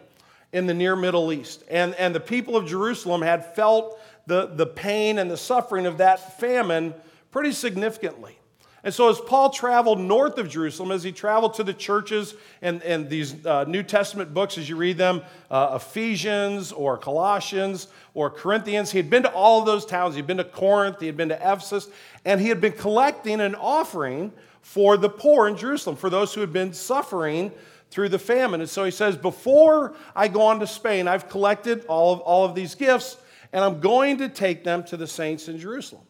in 0.52 0.68
the 0.68 0.74
near 0.74 0.94
Middle 0.94 1.32
East. 1.32 1.64
And, 1.68 1.96
and 1.96 2.14
the 2.14 2.20
people 2.20 2.56
of 2.56 2.68
Jerusalem 2.68 3.22
had 3.22 3.56
felt 3.56 3.98
the, 4.28 4.46
the 4.46 4.66
pain 4.66 5.18
and 5.18 5.28
the 5.28 5.36
suffering 5.36 5.86
of 5.86 5.98
that 5.98 6.38
famine 6.38 6.94
pretty 7.32 7.50
significantly. 7.50 8.38
And 8.82 8.94
so, 8.94 9.10
as 9.10 9.20
Paul 9.20 9.50
traveled 9.50 10.00
north 10.00 10.38
of 10.38 10.48
Jerusalem, 10.48 10.90
as 10.90 11.02
he 11.02 11.12
traveled 11.12 11.54
to 11.54 11.64
the 11.64 11.74
churches 11.74 12.34
and, 12.62 12.82
and 12.82 13.10
these 13.10 13.44
uh, 13.44 13.64
New 13.64 13.82
Testament 13.82 14.32
books, 14.32 14.56
as 14.56 14.70
you 14.70 14.76
read 14.76 14.96
them, 14.96 15.20
uh, 15.50 15.72
Ephesians 15.76 16.72
or 16.72 16.96
Colossians 16.96 17.88
or 18.14 18.30
Corinthians, 18.30 18.90
he 18.90 18.96
had 18.96 19.10
been 19.10 19.24
to 19.24 19.32
all 19.32 19.60
of 19.60 19.66
those 19.66 19.84
towns. 19.84 20.14
He 20.14 20.18
had 20.18 20.26
been 20.26 20.38
to 20.38 20.44
Corinth, 20.44 20.98
he 20.98 21.06
had 21.06 21.16
been 21.16 21.28
to 21.28 21.36
Ephesus, 21.36 21.88
and 22.24 22.40
he 22.40 22.48
had 22.48 22.62
been 22.62 22.72
collecting 22.72 23.40
an 23.42 23.54
offering 23.54 24.32
for 24.62 24.96
the 24.96 25.10
poor 25.10 25.46
in 25.46 25.56
Jerusalem, 25.56 25.96
for 25.96 26.08
those 26.08 26.32
who 26.32 26.40
had 26.40 26.52
been 26.52 26.72
suffering 26.72 27.52
through 27.90 28.08
the 28.08 28.18
famine. 28.18 28.60
And 28.60 28.70
so 28.70 28.84
he 28.84 28.90
says, 28.90 29.16
Before 29.16 29.94
I 30.16 30.28
go 30.28 30.42
on 30.42 30.60
to 30.60 30.66
Spain, 30.66 31.06
I've 31.06 31.28
collected 31.28 31.84
all 31.86 32.14
of, 32.14 32.20
all 32.20 32.46
of 32.46 32.54
these 32.54 32.74
gifts, 32.74 33.18
and 33.52 33.62
I'm 33.62 33.80
going 33.80 34.18
to 34.18 34.28
take 34.28 34.64
them 34.64 34.84
to 34.84 34.96
the 34.96 35.06
saints 35.06 35.48
in 35.48 35.58
Jerusalem. 35.58 36.02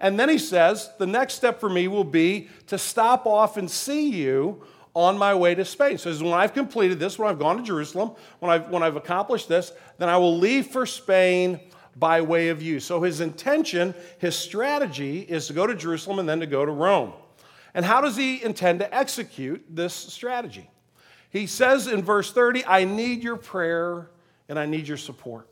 And 0.00 0.18
then 0.18 0.28
he 0.28 0.38
says, 0.38 0.90
The 0.98 1.06
next 1.06 1.34
step 1.34 1.60
for 1.60 1.68
me 1.68 1.88
will 1.88 2.04
be 2.04 2.48
to 2.66 2.78
stop 2.78 3.26
off 3.26 3.56
and 3.56 3.70
see 3.70 4.10
you 4.10 4.62
on 4.94 5.18
my 5.18 5.34
way 5.34 5.54
to 5.54 5.64
Spain. 5.64 5.98
So 5.98 6.10
when 6.24 6.32
I've 6.32 6.54
completed 6.54 6.98
this, 6.98 7.18
when 7.18 7.28
I've 7.28 7.38
gone 7.38 7.58
to 7.58 7.62
Jerusalem, 7.62 8.12
when 8.38 8.50
I've, 8.50 8.70
when 8.70 8.82
I've 8.82 8.96
accomplished 8.96 9.48
this, 9.48 9.72
then 9.98 10.08
I 10.08 10.16
will 10.16 10.38
leave 10.38 10.68
for 10.68 10.86
Spain 10.86 11.60
by 11.96 12.22
way 12.22 12.48
of 12.48 12.62
you. 12.62 12.80
So 12.80 13.02
his 13.02 13.20
intention, 13.20 13.94
his 14.18 14.36
strategy 14.36 15.20
is 15.20 15.46
to 15.48 15.52
go 15.52 15.66
to 15.66 15.74
Jerusalem 15.74 16.18
and 16.18 16.28
then 16.28 16.40
to 16.40 16.46
go 16.46 16.64
to 16.64 16.72
Rome. 16.72 17.12
And 17.74 17.84
how 17.84 18.00
does 18.00 18.16
he 18.16 18.42
intend 18.42 18.78
to 18.80 18.94
execute 18.94 19.64
this 19.68 19.92
strategy? 19.94 20.70
He 21.28 21.46
says 21.46 21.86
in 21.86 22.02
verse 22.02 22.32
30, 22.32 22.64
I 22.64 22.84
need 22.84 23.22
your 23.22 23.36
prayer 23.36 24.08
and 24.48 24.58
I 24.58 24.64
need 24.64 24.88
your 24.88 24.96
support. 24.96 25.46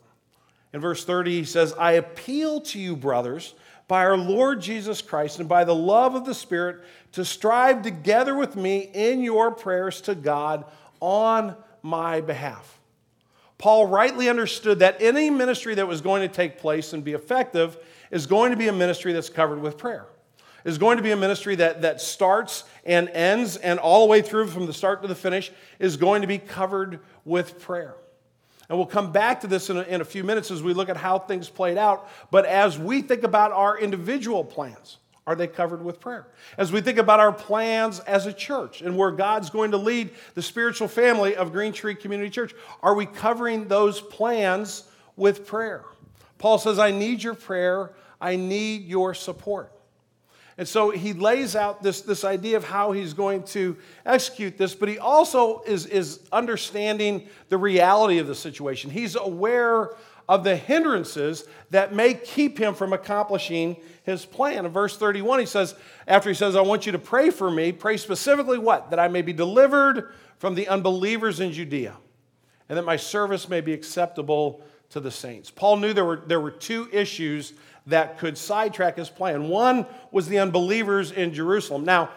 In 0.73 0.81
verse 0.81 1.05
30, 1.05 1.31
he 1.31 1.45
says, 1.45 1.73
I 1.73 1.93
appeal 1.93 2.61
to 2.61 2.79
you, 2.79 2.95
brothers, 2.95 3.53
by 3.87 4.03
our 4.05 4.17
Lord 4.17 4.61
Jesus 4.61 5.01
Christ 5.01 5.39
and 5.39 5.47
by 5.47 5.63
the 5.63 5.75
love 5.75 6.15
of 6.15 6.25
the 6.25 6.33
Spirit, 6.33 6.83
to 7.13 7.23
strive 7.23 7.81
together 7.81 8.35
with 8.35 8.55
me 8.55 8.89
in 8.93 9.21
your 9.21 9.51
prayers 9.51 10.01
to 10.01 10.15
God 10.15 10.65
on 10.99 11.55
my 11.81 12.21
behalf. 12.21 12.79
Paul 13.57 13.87
rightly 13.87 14.27
understood 14.27 14.79
that 14.79 15.01
any 15.01 15.29
ministry 15.29 15.75
that 15.75 15.87
was 15.87 16.01
going 16.01 16.21
to 16.27 16.33
take 16.33 16.57
place 16.57 16.93
and 16.93 17.03
be 17.03 17.13
effective 17.13 17.77
is 18.11 18.25
going 18.25 18.51
to 18.51 18.57
be 18.57 18.67
a 18.67 18.73
ministry 18.73 19.13
that's 19.13 19.29
covered 19.29 19.61
with 19.61 19.77
prayer 19.77 20.07
is 20.65 20.79
going 20.79 20.97
to 20.97 21.03
be 21.03 21.11
a 21.11 21.15
ministry 21.15 21.55
that, 21.55 21.83
that 21.83 22.01
starts 22.01 22.65
and 22.85 23.07
ends, 23.09 23.55
and 23.55 23.79
all 23.79 24.05
the 24.05 24.09
way 24.09 24.21
through 24.21 24.47
from 24.47 24.65
the 24.65 24.73
start 24.73 25.01
to 25.03 25.07
the 25.07 25.15
finish 25.15 25.51
is 25.79 25.95
going 25.95 26.21
to 26.21 26.27
be 26.27 26.39
covered 26.39 26.99
with 27.23 27.59
prayer. 27.61 27.95
And 28.67 28.77
we'll 28.77 28.87
come 28.87 29.11
back 29.11 29.41
to 29.41 29.47
this 29.47 29.69
in 29.69 29.77
a, 29.77 29.81
in 29.83 30.01
a 30.01 30.05
few 30.05 30.23
minutes 30.23 30.49
as 30.51 30.63
we 30.63 30.73
look 30.73 30.89
at 30.89 30.97
how 30.97 31.19
things 31.19 31.49
played 31.49 31.77
out. 31.77 32.09
But 32.31 32.45
as 32.45 32.79
we 32.79 33.01
think 33.01 33.23
about 33.23 33.51
our 33.51 33.77
individual 33.77 34.43
plans, 34.43 34.97
are 35.27 35.35
they 35.35 35.47
covered 35.47 35.83
with 35.83 35.99
prayer? 35.99 36.27
As 36.57 36.71
we 36.71 36.81
think 36.81 36.97
about 36.97 37.19
our 37.19 37.31
plans 37.31 37.99
as 38.01 38.27
a 38.27 38.33
church 38.33 38.81
and 38.81 38.95
where 38.95 39.11
God's 39.11 39.49
going 39.49 39.71
to 39.71 39.77
lead 39.77 40.11
the 40.35 40.41
spiritual 40.41 40.87
family 40.87 41.35
of 41.35 41.51
Green 41.51 41.73
Tree 41.73 41.95
Community 41.95 42.29
Church, 42.29 42.53
are 42.81 42.93
we 42.93 43.05
covering 43.05 43.67
those 43.67 44.01
plans 44.01 44.83
with 45.15 45.47
prayer? 45.47 45.83
Paul 46.37 46.59
says, 46.59 46.77
I 46.77 46.91
need 46.91 47.23
your 47.23 47.33
prayer, 47.33 47.91
I 48.21 48.35
need 48.35 48.85
your 48.85 49.13
support. 49.13 49.71
And 50.57 50.67
so 50.67 50.89
he 50.89 51.11
lays 51.13 51.55
out 51.55 51.83
this, 51.83 52.01
this 52.01 52.23
idea 52.23 52.55
of 52.55 52.63
how 52.63 52.93
he's 52.93 53.13
going 53.13 53.43
to 53.43 53.75
execute 54.05 54.57
this, 54.57 54.73
but 54.73 54.87
he 54.87 54.97
also 54.97 55.61
is, 55.63 55.85
is 55.85 56.21
understanding 56.31 57.27
the 57.49 57.57
reality 57.57 58.19
of 58.19 58.27
the 58.27 58.35
situation. 58.35 58.89
He's 58.89 59.15
aware 59.15 59.91
of 60.29 60.43
the 60.43 60.55
hindrances 60.55 61.43
that 61.71 61.93
may 61.93 62.13
keep 62.13 62.57
him 62.57 62.73
from 62.73 62.93
accomplishing 62.93 63.75
his 64.03 64.25
plan. 64.25 64.65
In 64.65 64.71
verse 64.71 64.97
31, 64.97 65.39
he 65.39 65.45
says, 65.45 65.75
after 66.07 66.29
he 66.29 66.35
says, 66.35 66.55
I 66.55 66.61
want 66.61 66.85
you 66.85 66.93
to 66.93 66.99
pray 66.99 67.29
for 67.29 67.51
me, 67.51 67.71
pray 67.71 67.97
specifically 67.97 68.57
what? 68.57 68.89
That 68.89 68.99
I 68.99 69.07
may 69.07 69.21
be 69.21 69.33
delivered 69.33 70.13
from 70.37 70.55
the 70.55 70.67
unbelievers 70.67 71.41
in 71.41 71.51
Judea, 71.51 71.95
and 72.69 72.77
that 72.77 72.85
my 72.85 72.95
service 72.95 73.49
may 73.49 73.61
be 73.61 73.73
acceptable 73.73 74.63
to 74.89 74.99
the 74.99 75.11
saints. 75.11 75.51
Paul 75.51 75.77
knew 75.77 75.93
there 75.93 76.05
were, 76.05 76.23
there 76.25 76.39
were 76.39 76.51
two 76.51 76.87
issues 76.91 77.53
that 77.87 78.17
could 78.17 78.37
sidetrack 78.37 78.97
his 78.97 79.09
plan. 79.09 79.47
One 79.47 79.85
was 80.11 80.27
the 80.27 80.39
unbelievers 80.39 81.11
in 81.11 81.33
Jerusalem. 81.33 81.85
Now, 81.85 82.09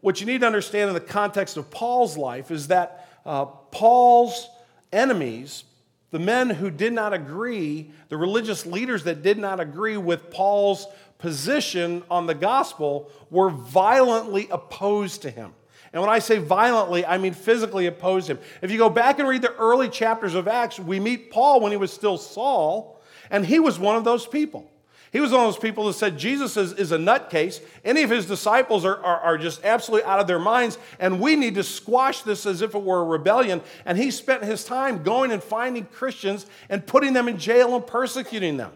what 0.00 0.20
you 0.20 0.26
need 0.26 0.42
to 0.42 0.46
understand 0.46 0.88
in 0.88 0.94
the 0.94 1.00
context 1.00 1.56
of 1.56 1.70
Paul's 1.70 2.16
life 2.16 2.50
is 2.50 2.68
that 2.68 3.08
uh, 3.26 3.44
Paul's 3.44 4.48
enemies, 4.92 5.64
the 6.12 6.20
men 6.20 6.50
who 6.50 6.70
did 6.70 6.92
not 6.92 7.12
agree, 7.12 7.90
the 8.08 8.16
religious 8.16 8.64
leaders 8.64 9.04
that 9.04 9.22
did 9.22 9.38
not 9.38 9.60
agree 9.60 9.96
with 9.96 10.30
Paul's 10.30 10.86
position 11.18 12.04
on 12.10 12.26
the 12.26 12.34
gospel, 12.34 13.10
were 13.28 13.50
violently 13.50 14.46
opposed 14.50 15.22
to 15.22 15.30
him. 15.30 15.52
And 15.92 16.00
when 16.00 16.10
I 16.10 16.20
say 16.20 16.38
violently, 16.38 17.04
I 17.04 17.18
mean 17.18 17.32
physically 17.32 17.86
opposed 17.86 18.28
him. 18.28 18.38
If 18.62 18.70
you 18.70 18.78
go 18.78 18.90
back 18.90 19.18
and 19.18 19.28
read 19.28 19.42
the 19.42 19.54
early 19.56 19.88
chapters 19.88 20.34
of 20.34 20.46
Acts, 20.46 20.78
we 20.78 21.00
meet 21.00 21.32
Paul 21.32 21.60
when 21.60 21.72
he 21.72 21.78
was 21.78 21.92
still 21.92 22.18
Saul, 22.18 23.00
and 23.30 23.44
he 23.44 23.58
was 23.58 23.78
one 23.78 23.96
of 23.96 24.04
those 24.04 24.26
people. 24.26 24.70
He 25.12 25.20
was 25.20 25.30
one 25.30 25.40
of 25.40 25.46
those 25.46 25.60
people 25.60 25.86
that 25.86 25.94
said 25.94 26.18
Jesus 26.18 26.56
is, 26.56 26.72
is 26.74 26.92
a 26.92 26.98
nutcase. 26.98 27.60
Any 27.84 28.02
of 28.02 28.10
his 28.10 28.26
disciples 28.26 28.84
are, 28.84 29.02
are, 29.02 29.20
are, 29.20 29.38
just 29.38 29.64
absolutely 29.64 30.06
out 30.06 30.20
of 30.20 30.26
their 30.26 30.38
minds, 30.38 30.76
and 30.98 31.18
we 31.18 31.34
need 31.34 31.54
to 31.54 31.62
squash 31.62 32.22
this 32.22 32.44
as 32.44 32.60
if 32.60 32.74
it 32.74 32.82
were 32.82 33.00
a 33.00 33.04
rebellion. 33.04 33.62
And 33.86 33.96
he 33.96 34.10
spent 34.10 34.44
his 34.44 34.64
time 34.64 35.02
going 35.02 35.32
and 35.32 35.42
finding 35.42 35.86
Christians 35.86 36.46
and 36.68 36.86
putting 36.86 37.14
them 37.14 37.26
in 37.26 37.38
jail 37.38 37.74
and 37.74 37.86
persecuting 37.86 38.58
them. 38.58 38.72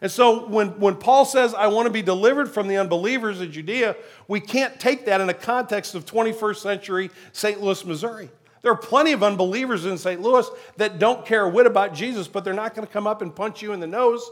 And 0.00 0.10
so 0.10 0.48
when, 0.48 0.68
when 0.80 0.96
Paul 0.96 1.24
says, 1.24 1.54
I 1.54 1.68
want 1.68 1.86
to 1.86 1.92
be 1.92 2.02
delivered 2.02 2.50
from 2.50 2.68
the 2.68 2.76
unbelievers 2.76 3.40
in 3.40 3.50
Judea, 3.50 3.96
we 4.26 4.40
can't 4.40 4.78
take 4.78 5.06
that 5.06 5.20
in 5.20 5.28
a 5.28 5.34
context 5.34 5.94
of 5.94 6.04
21st 6.06 6.56
century 6.56 7.10
St. 7.32 7.60
Louis, 7.60 7.84
Missouri. 7.84 8.30
There 8.62 8.72
are 8.72 8.76
plenty 8.76 9.12
of 9.12 9.22
unbelievers 9.22 9.86
in 9.86 9.98
St. 9.98 10.20
Louis 10.20 10.48
that 10.76 10.98
don't 10.98 11.24
care 11.24 11.44
a 11.44 11.48
whit 11.48 11.66
about 11.66 11.94
Jesus, 11.94 12.26
but 12.26 12.44
they're 12.44 12.54
not 12.54 12.74
going 12.74 12.86
to 12.86 12.92
come 12.92 13.06
up 13.06 13.22
and 13.22 13.34
punch 13.34 13.62
you 13.62 13.72
in 13.72 13.80
the 13.80 13.86
nose 13.86 14.28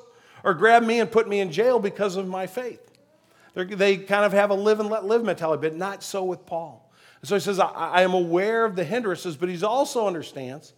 or 0.46 0.54
grab 0.54 0.84
me 0.84 1.00
and 1.00 1.10
put 1.10 1.28
me 1.28 1.40
in 1.40 1.50
jail 1.50 1.80
because 1.80 2.14
of 2.14 2.28
my 2.28 2.46
faith. 2.46 2.92
They're, 3.54 3.64
they 3.64 3.96
kind 3.96 4.24
of 4.24 4.32
have 4.32 4.50
a 4.50 4.54
live 4.54 4.78
and 4.78 4.88
let 4.88 5.04
live 5.04 5.24
mentality, 5.24 5.60
but 5.60 5.76
not 5.76 6.04
so 6.04 6.22
with 6.22 6.46
Paul. 6.46 6.88
So 7.24 7.34
he 7.34 7.40
says, 7.40 7.58
I, 7.58 7.66
I 7.66 8.02
am 8.02 8.14
aware 8.14 8.64
of 8.64 8.76
the 8.76 8.84
hindrances, 8.84 9.36
but 9.36 9.48
he 9.48 9.64
also 9.64 10.06
understands 10.06 10.72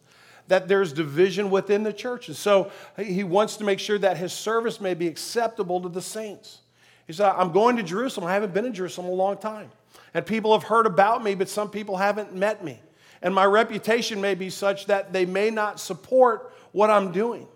that 0.47 0.69
there's 0.69 0.95
division 0.95 1.51
within 1.51 1.83
the 1.83 1.93
church. 1.93 2.29
And 2.29 2.37
so 2.37 2.71
he 2.97 3.25
wants 3.25 3.59
to 3.59 3.65
make 3.65 3.79
sure 3.79 3.99
that 3.99 4.17
his 4.17 4.33
service 4.33 4.81
may 4.81 4.95
be 4.95 5.07
acceptable 5.07 5.83
to 5.83 5.91
the 5.91 6.01
saints. 6.01 6.63
He 7.07 7.13
said, 7.13 7.31
I'm 7.37 7.53
going 7.53 7.77
to 7.77 7.83
Jerusalem. 7.83 8.27
I 8.27 8.33
haven't 8.33 8.55
been 8.55 8.65
in 8.65 8.73
Jerusalem 8.73 9.09
a 9.09 9.15
long 9.15 9.37
time. 9.37 9.71
And 10.15 10.25
people 10.25 10.59
have 10.59 10.67
heard 10.67 10.87
about 10.87 11.23
me, 11.23 11.35
but 11.35 11.51
some 11.51 11.69
people 11.69 11.99
haven't 11.99 12.35
met 12.35 12.65
me. 12.65 12.81
And 13.21 13.35
my 13.35 13.45
reputation 13.45 14.19
may 14.23 14.35
be 14.35 14.49
such 14.49 14.87
that 14.87 15.13
they 15.13 15.27
may 15.27 15.51
not 15.51 15.79
support 15.79 16.55
what 16.73 16.89
I'm 16.89 17.13
doing. 17.13 17.47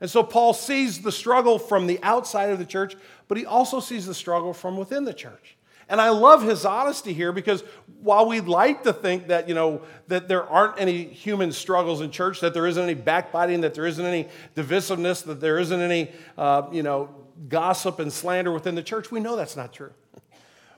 And 0.00 0.10
so 0.10 0.22
Paul 0.22 0.52
sees 0.52 1.00
the 1.02 1.12
struggle 1.12 1.58
from 1.58 1.86
the 1.86 1.98
outside 2.02 2.50
of 2.50 2.58
the 2.58 2.66
church, 2.66 2.96
but 3.26 3.36
he 3.36 3.44
also 3.44 3.80
sees 3.80 4.06
the 4.06 4.14
struggle 4.14 4.52
from 4.52 4.76
within 4.76 5.04
the 5.04 5.14
church. 5.14 5.56
And 5.88 6.00
I 6.00 6.10
love 6.10 6.42
his 6.42 6.64
honesty 6.66 7.14
here 7.14 7.32
because 7.32 7.64
while 8.02 8.28
we'd 8.28 8.46
like 8.46 8.82
to 8.82 8.92
think 8.92 9.28
that, 9.28 9.48
you 9.48 9.54
know, 9.54 9.80
that 10.08 10.28
there 10.28 10.44
aren't 10.44 10.78
any 10.78 11.04
human 11.04 11.50
struggles 11.50 12.02
in 12.02 12.10
church, 12.10 12.40
that 12.40 12.52
there 12.52 12.66
isn't 12.66 12.82
any 12.82 12.94
backbiting, 12.94 13.62
that 13.62 13.74
there 13.74 13.86
isn't 13.86 14.04
any 14.04 14.28
divisiveness, 14.54 15.24
that 15.24 15.40
there 15.40 15.58
isn't 15.58 15.80
any, 15.80 16.12
uh, 16.36 16.68
you 16.70 16.82
know, 16.82 17.08
gossip 17.48 18.00
and 18.00 18.12
slander 18.12 18.52
within 18.52 18.74
the 18.74 18.82
church, 18.82 19.10
we 19.10 19.20
know 19.20 19.36
that's 19.36 19.56
not 19.56 19.72
true. 19.72 19.92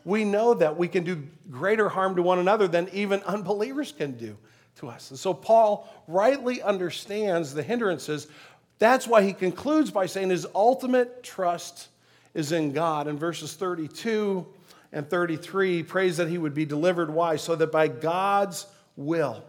We 0.05 0.25
know 0.25 0.55
that 0.55 0.77
we 0.77 0.89
can 0.89 1.05
do 1.05 1.27
greater 1.51 1.89
harm 1.89 2.17
to 2.17 2.23
one 2.23 2.39
another 2.39 2.69
than 2.69 2.89
even 2.93 3.23
unbelievers 3.23 3.93
can 3.93 4.13
do 4.13 4.37
to 4.77 4.89
us. 4.89 5.11
And 5.11 5.19
so 5.19 5.35
Paul 5.35 5.89
rightly 6.07 6.63
understands 6.63 7.53
the 7.53 7.63
hindrances, 7.63 8.29
that's 8.81 9.07
why 9.07 9.23
he 9.23 9.33
concludes 9.33 9.93
by 9.93 10.07
saying 10.07 10.31
his 10.31 10.47
ultimate 10.53 11.23
trust 11.23 11.87
is 12.35 12.51
in 12.51 12.73
God. 12.73 13.07
In 13.07 13.17
verses 13.17 13.55
32 13.55 14.45
and 14.93 15.09
33, 15.09 15.77
he 15.77 15.83
prays 15.85 16.17
that 16.17 16.29
he 16.29 16.39
would 16.39 16.55
be 16.55 16.65
delivered. 16.65 17.11
Why? 17.11 17.37
So 17.37 17.55
that 17.55 17.71
by 17.71 17.87
God's 17.87 18.67
will 18.97 19.45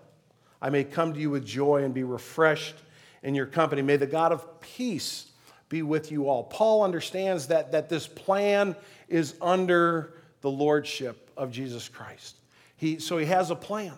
I 0.61 0.69
may 0.69 0.83
come 0.83 1.13
to 1.13 1.19
you 1.19 1.31
with 1.31 1.45
joy 1.45 1.83
and 1.83 1.93
be 1.93 2.03
refreshed 2.03 2.75
in 3.23 3.33
your 3.33 3.47
company. 3.47 3.81
May 3.81 3.97
the 3.97 4.05
God 4.05 4.31
of 4.31 4.61
peace 4.61 5.25
be 5.69 5.81
with 5.81 6.11
you 6.11 6.29
all. 6.29 6.43
Paul 6.43 6.83
understands 6.83 7.47
that, 7.47 7.71
that 7.71 7.89
this 7.89 8.05
plan 8.05 8.75
is 9.09 9.33
under 9.41 10.13
the 10.41 10.51
lordship 10.51 11.31
of 11.35 11.51
Jesus 11.51 11.89
Christ. 11.89 12.35
He, 12.77 12.99
so 12.99 13.17
he 13.17 13.25
has 13.25 13.49
a 13.49 13.55
plan, 13.55 13.93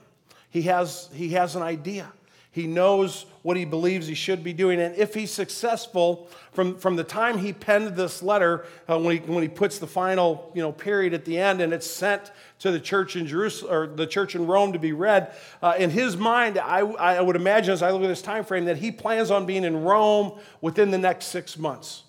he 0.49 0.63
has, 0.63 1.09
he 1.13 1.29
has 1.29 1.55
an 1.55 1.61
idea. 1.61 2.11
He 2.53 2.67
knows 2.67 3.25
what 3.41 3.57
he 3.57 3.65
believes 3.65 4.05
he 4.05 4.13
should 4.13 4.43
be 4.43 4.53
doing. 4.53 4.79
And 4.79 4.95
if 4.95 5.15
he's 5.15 5.31
successful, 5.31 6.29
from, 6.51 6.77
from 6.77 6.95
the 6.95 7.03
time 7.03 7.39
he 7.39 7.51
penned 7.51 7.95
this 7.95 8.21
letter, 8.21 8.67
uh, 8.87 8.99
when, 8.99 9.17
he, 9.17 9.23
when 9.23 9.41
he 9.41 9.49
puts 9.49 9.79
the 9.79 9.87
final 9.87 10.51
you 10.53 10.61
know, 10.61 10.71
period 10.71 11.15
at 11.15 11.25
the 11.25 11.39
end 11.39 11.61
and 11.61 11.73
it's 11.73 11.89
sent 11.89 12.31
to 12.59 12.69
the 12.69 12.79
church 12.79 13.15
in 13.15 13.25
Jerusalem 13.25 13.73
or 13.73 13.87
the 13.87 14.05
church 14.05 14.35
in 14.35 14.45
Rome 14.45 14.71
to 14.73 14.77
be 14.77 14.93
read, 14.93 15.33
uh, 15.63 15.73
in 15.79 15.89
his 15.89 16.15
mind, 16.15 16.59
I, 16.59 16.81
I 16.81 17.21
would 17.21 17.35
imagine 17.35 17.73
as 17.73 17.81
I 17.81 17.89
look 17.89 18.03
at 18.03 18.07
this 18.07 18.21
time 18.21 18.45
frame 18.45 18.65
that 18.65 18.77
he 18.77 18.91
plans 18.91 19.31
on 19.31 19.47
being 19.47 19.63
in 19.63 19.81
Rome 19.81 20.39
within 20.61 20.91
the 20.91 20.99
next 20.99 21.25
six 21.25 21.57
months. 21.57 22.03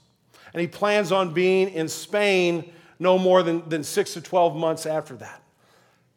And 0.53 0.61
he 0.61 0.67
plans 0.67 1.11
on 1.11 1.33
being 1.33 1.71
in 1.71 1.89
Spain 1.89 2.71
no 2.99 3.17
more 3.17 3.43
than, 3.43 3.67
than 3.67 3.83
six 3.83 4.13
to 4.13 4.21
12 4.21 4.55
months 4.55 4.85
after 4.85 5.17
that. 5.17 5.43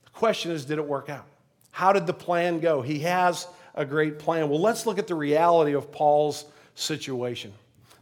The 0.03 0.12
question 0.12 0.51
is, 0.51 0.65
did 0.65 0.79
it 0.79 0.86
work 0.86 1.07
out? 1.07 1.25
How 1.72 1.93
did 1.93 2.07
the 2.07 2.13
plan 2.13 2.60
go? 2.60 2.81
He 2.81 3.00
has 3.00 3.48
a 3.77 3.86
great 3.86 4.19
plan. 4.19 4.50
Well, 4.50 4.60
let's 4.60 4.86
look 4.86 5.00
at 5.00 5.07
the 5.07 5.15
reality 5.15 5.74
of 5.74 5.91
Paul's 5.91 6.46
situation. 6.75 7.53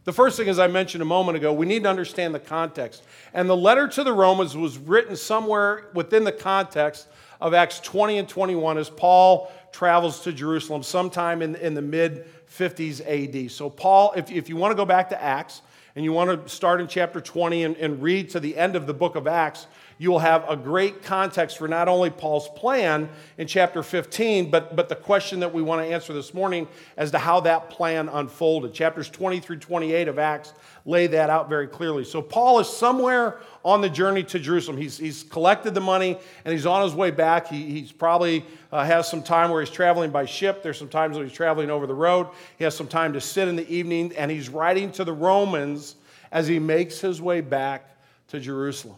The 0.04 0.12
first 0.12 0.36
thing, 0.36 0.48
as 0.48 0.58
I 0.58 0.68
mentioned 0.68 1.02
a 1.02 1.06
moment 1.06 1.36
ago, 1.36 1.52
we 1.52 1.66
need 1.66 1.82
to 1.82 1.90
understand 1.90 2.34
the 2.34 2.40
context. 2.40 3.04
And 3.34 3.48
the 3.48 3.56
letter 3.56 3.86
to 3.88 4.04
the 4.04 4.12
Romans 4.12 4.56
was 4.56 4.78
written 4.78 5.16
somewhere 5.16 5.86
within 5.94 6.24
the 6.24 6.32
context 6.32 7.08
of 7.40 7.54
Acts 7.54 7.80
20 7.80 8.18
and 8.18 8.28
21 8.28 8.78
as 8.78 8.88
Paul 8.88 9.52
travels 9.72 10.20
to 10.22 10.32
Jerusalem 10.32 10.82
sometime 10.82 11.42
in, 11.42 11.56
in 11.56 11.74
the 11.74 11.82
mid 11.82 12.24
50s 12.48 13.00
AD. 13.04 13.50
So, 13.50 13.68
Paul, 13.68 14.12
if, 14.16 14.30
if 14.30 14.48
you 14.48 14.56
want 14.56 14.72
to 14.72 14.76
go 14.76 14.86
back 14.86 15.10
to 15.10 15.22
Acts 15.22 15.62
and 15.96 16.04
you 16.04 16.12
want 16.12 16.44
to 16.44 16.48
start 16.48 16.80
in 16.80 16.86
chapter 16.86 17.20
20 17.20 17.64
and, 17.64 17.76
and 17.76 18.02
read 18.02 18.30
to 18.30 18.40
the 18.40 18.56
end 18.56 18.76
of 18.76 18.86
the 18.86 18.94
book 18.94 19.16
of 19.16 19.26
Acts, 19.26 19.66
you 19.98 20.10
will 20.10 20.18
have 20.18 20.44
a 20.48 20.56
great 20.56 21.02
context 21.02 21.56
for 21.56 21.66
not 21.68 21.88
only 21.88 22.10
Paul's 22.10 22.48
plan 22.50 23.08
in 23.38 23.46
chapter 23.46 23.82
15, 23.82 24.50
but, 24.50 24.76
but 24.76 24.90
the 24.90 24.96
question 24.96 25.40
that 25.40 25.54
we 25.54 25.62
want 25.62 25.86
to 25.86 25.90
answer 25.90 26.12
this 26.12 26.34
morning 26.34 26.68
as 26.98 27.10
to 27.12 27.18
how 27.18 27.40
that 27.40 27.70
plan 27.70 28.10
unfolded. 28.10 28.74
Chapters 28.74 29.08
20 29.08 29.40
through 29.40 29.56
28 29.56 30.08
of 30.08 30.18
Acts 30.18 30.52
lay 30.84 31.06
that 31.06 31.30
out 31.30 31.48
very 31.48 31.66
clearly. 31.66 32.04
So, 32.04 32.20
Paul 32.20 32.60
is 32.60 32.68
somewhere 32.68 33.38
on 33.64 33.80
the 33.80 33.88
journey 33.88 34.22
to 34.24 34.38
Jerusalem. 34.38 34.76
He's, 34.76 34.98
he's 34.98 35.22
collected 35.22 35.74
the 35.74 35.80
money 35.80 36.18
and 36.44 36.52
he's 36.52 36.66
on 36.66 36.82
his 36.82 36.94
way 36.94 37.10
back. 37.10 37.46
He, 37.46 37.62
he's 37.70 37.90
probably 37.90 38.44
uh, 38.70 38.84
has 38.84 39.08
some 39.08 39.22
time 39.22 39.50
where 39.50 39.62
he's 39.62 39.70
traveling 39.70 40.10
by 40.10 40.26
ship. 40.26 40.62
There's 40.62 40.78
some 40.78 40.88
times 40.88 41.16
when 41.16 41.26
he's 41.26 41.36
traveling 41.36 41.70
over 41.70 41.86
the 41.86 41.94
road. 41.94 42.28
He 42.58 42.64
has 42.64 42.76
some 42.76 42.86
time 42.86 43.14
to 43.14 43.20
sit 43.20 43.48
in 43.48 43.56
the 43.56 43.68
evening, 43.72 44.12
and 44.16 44.30
he's 44.30 44.50
writing 44.50 44.92
to 44.92 45.04
the 45.04 45.12
Romans 45.12 45.96
as 46.30 46.46
he 46.46 46.58
makes 46.58 47.00
his 47.00 47.22
way 47.22 47.40
back 47.40 47.96
to 48.28 48.38
Jerusalem. 48.38 48.96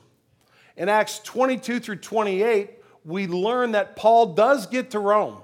In 0.78 0.88
Acts 0.88 1.18
22 1.18 1.80
through 1.80 1.96
28, 1.96 2.70
we 3.04 3.26
learn 3.26 3.72
that 3.72 3.96
Paul 3.96 4.34
does 4.34 4.66
get 4.66 4.92
to 4.92 5.00
Rome, 5.00 5.38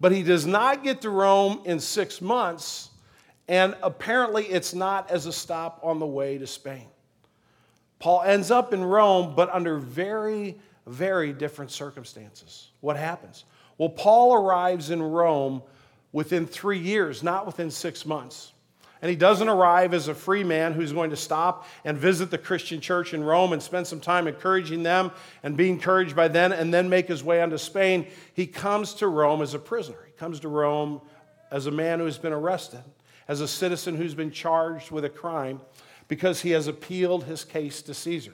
but 0.00 0.12
he 0.12 0.22
does 0.22 0.46
not 0.46 0.84
get 0.84 1.00
to 1.02 1.10
Rome 1.10 1.62
in 1.64 1.80
six 1.80 2.20
months, 2.20 2.90
and 3.48 3.76
apparently 3.82 4.44
it's 4.44 4.72
not 4.72 5.10
as 5.10 5.26
a 5.26 5.32
stop 5.32 5.80
on 5.82 5.98
the 5.98 6.06
way 6.06 6.38
to 6.38 6.46
Spain. 6.46 6.86
Paul 7.98 8.22
ends 8.22 8.52
up 8.52 8.72
in 8.72 8.84
Rome, 8.84 9.34
but 9.34 9.50
under 9.52 9.78
very, 9.78 10.60
very 10.86 11.32
different 11.32 11.72
circumstances. 11.72 12.70
What 12.80 12.96
happens? 12.96 13.44
Well, 13.76 13.88
Paul 13.88 14.34
arrives 14.34 14.90
in 14.90 15.02
Rome 15.02 15.62
within 16.12 16.46
three 16.46 16.78
years, 16.78 17.24
not 17.24 17.44
within 17.44 17.72
six 17.72 18.06
months. 18.06 18.52
And 19.04 19.10
he 19.10 19.16
doesn't 19.16 19.50
arrive 19.50 19.92
as 19.92 20.08
a 20.08 20.14
free 20.14 20.44
man 20.44 20.72
who's 20.72 20.94
going 20.94 21.10
to 21.10 21.16
stop 21.16 21.68
and 21.84 21.98
visit 21.98 22.30
the 22.30 22.38
Christian 22.38 22.80
church 22.80 23.12
in 23.12 23.22
Rome 23.22 23.52
and 23.52 23.62
spend 23.62 23.86
some 23.86 24.00
time 24.00 24.26
encouraging 24.26 24.82
them 24.82 25.10
and 25.42 25.58
be 25.58 25.68
encouraged 25.68 26.16
by 26.16 26.28
them 26.28 26.52
and 26.52 26.72
then 26.72 26.88
make 26.88 27.08
his 27.08 27.22
way 27.22 27.42
onto 27.42 27.58
Spain. 27.58 28.06
He 28.32 28.46
comes 28.46 28.94
to 28.94 29.08
Rome 29.08 29.42
as 29.42 29.52
a 29.52 29.58
prisoner. 29.58 29.98
He 30.06 30.12
comes 30.12 30.40
to 30.40 30.48
Rome 30.48 31.02
as 31.50 31.66
a 31.66 31.70
man 31.70 31.98
who 31.98 32.06
has 32.06 32.16
been 32.16 32.32
arrested, 32.32 32.82
as 33.28 33.42
a 33.42 33.46
citizen 33.46 33.94
who's 33.94 34.14
been 34.14 34.30
charged 34.30 34.90
with 34.90 35.04
a 35.04 35.10
crime 35.10 35.60
because 36.08 36.40
he 36.40 36.52
has 36.52 36.66
appealed 36.66 37.24
his 37.24 37.44
case 37.44 37.82
to 37.82 37.92
Caesar. 37.92 38.32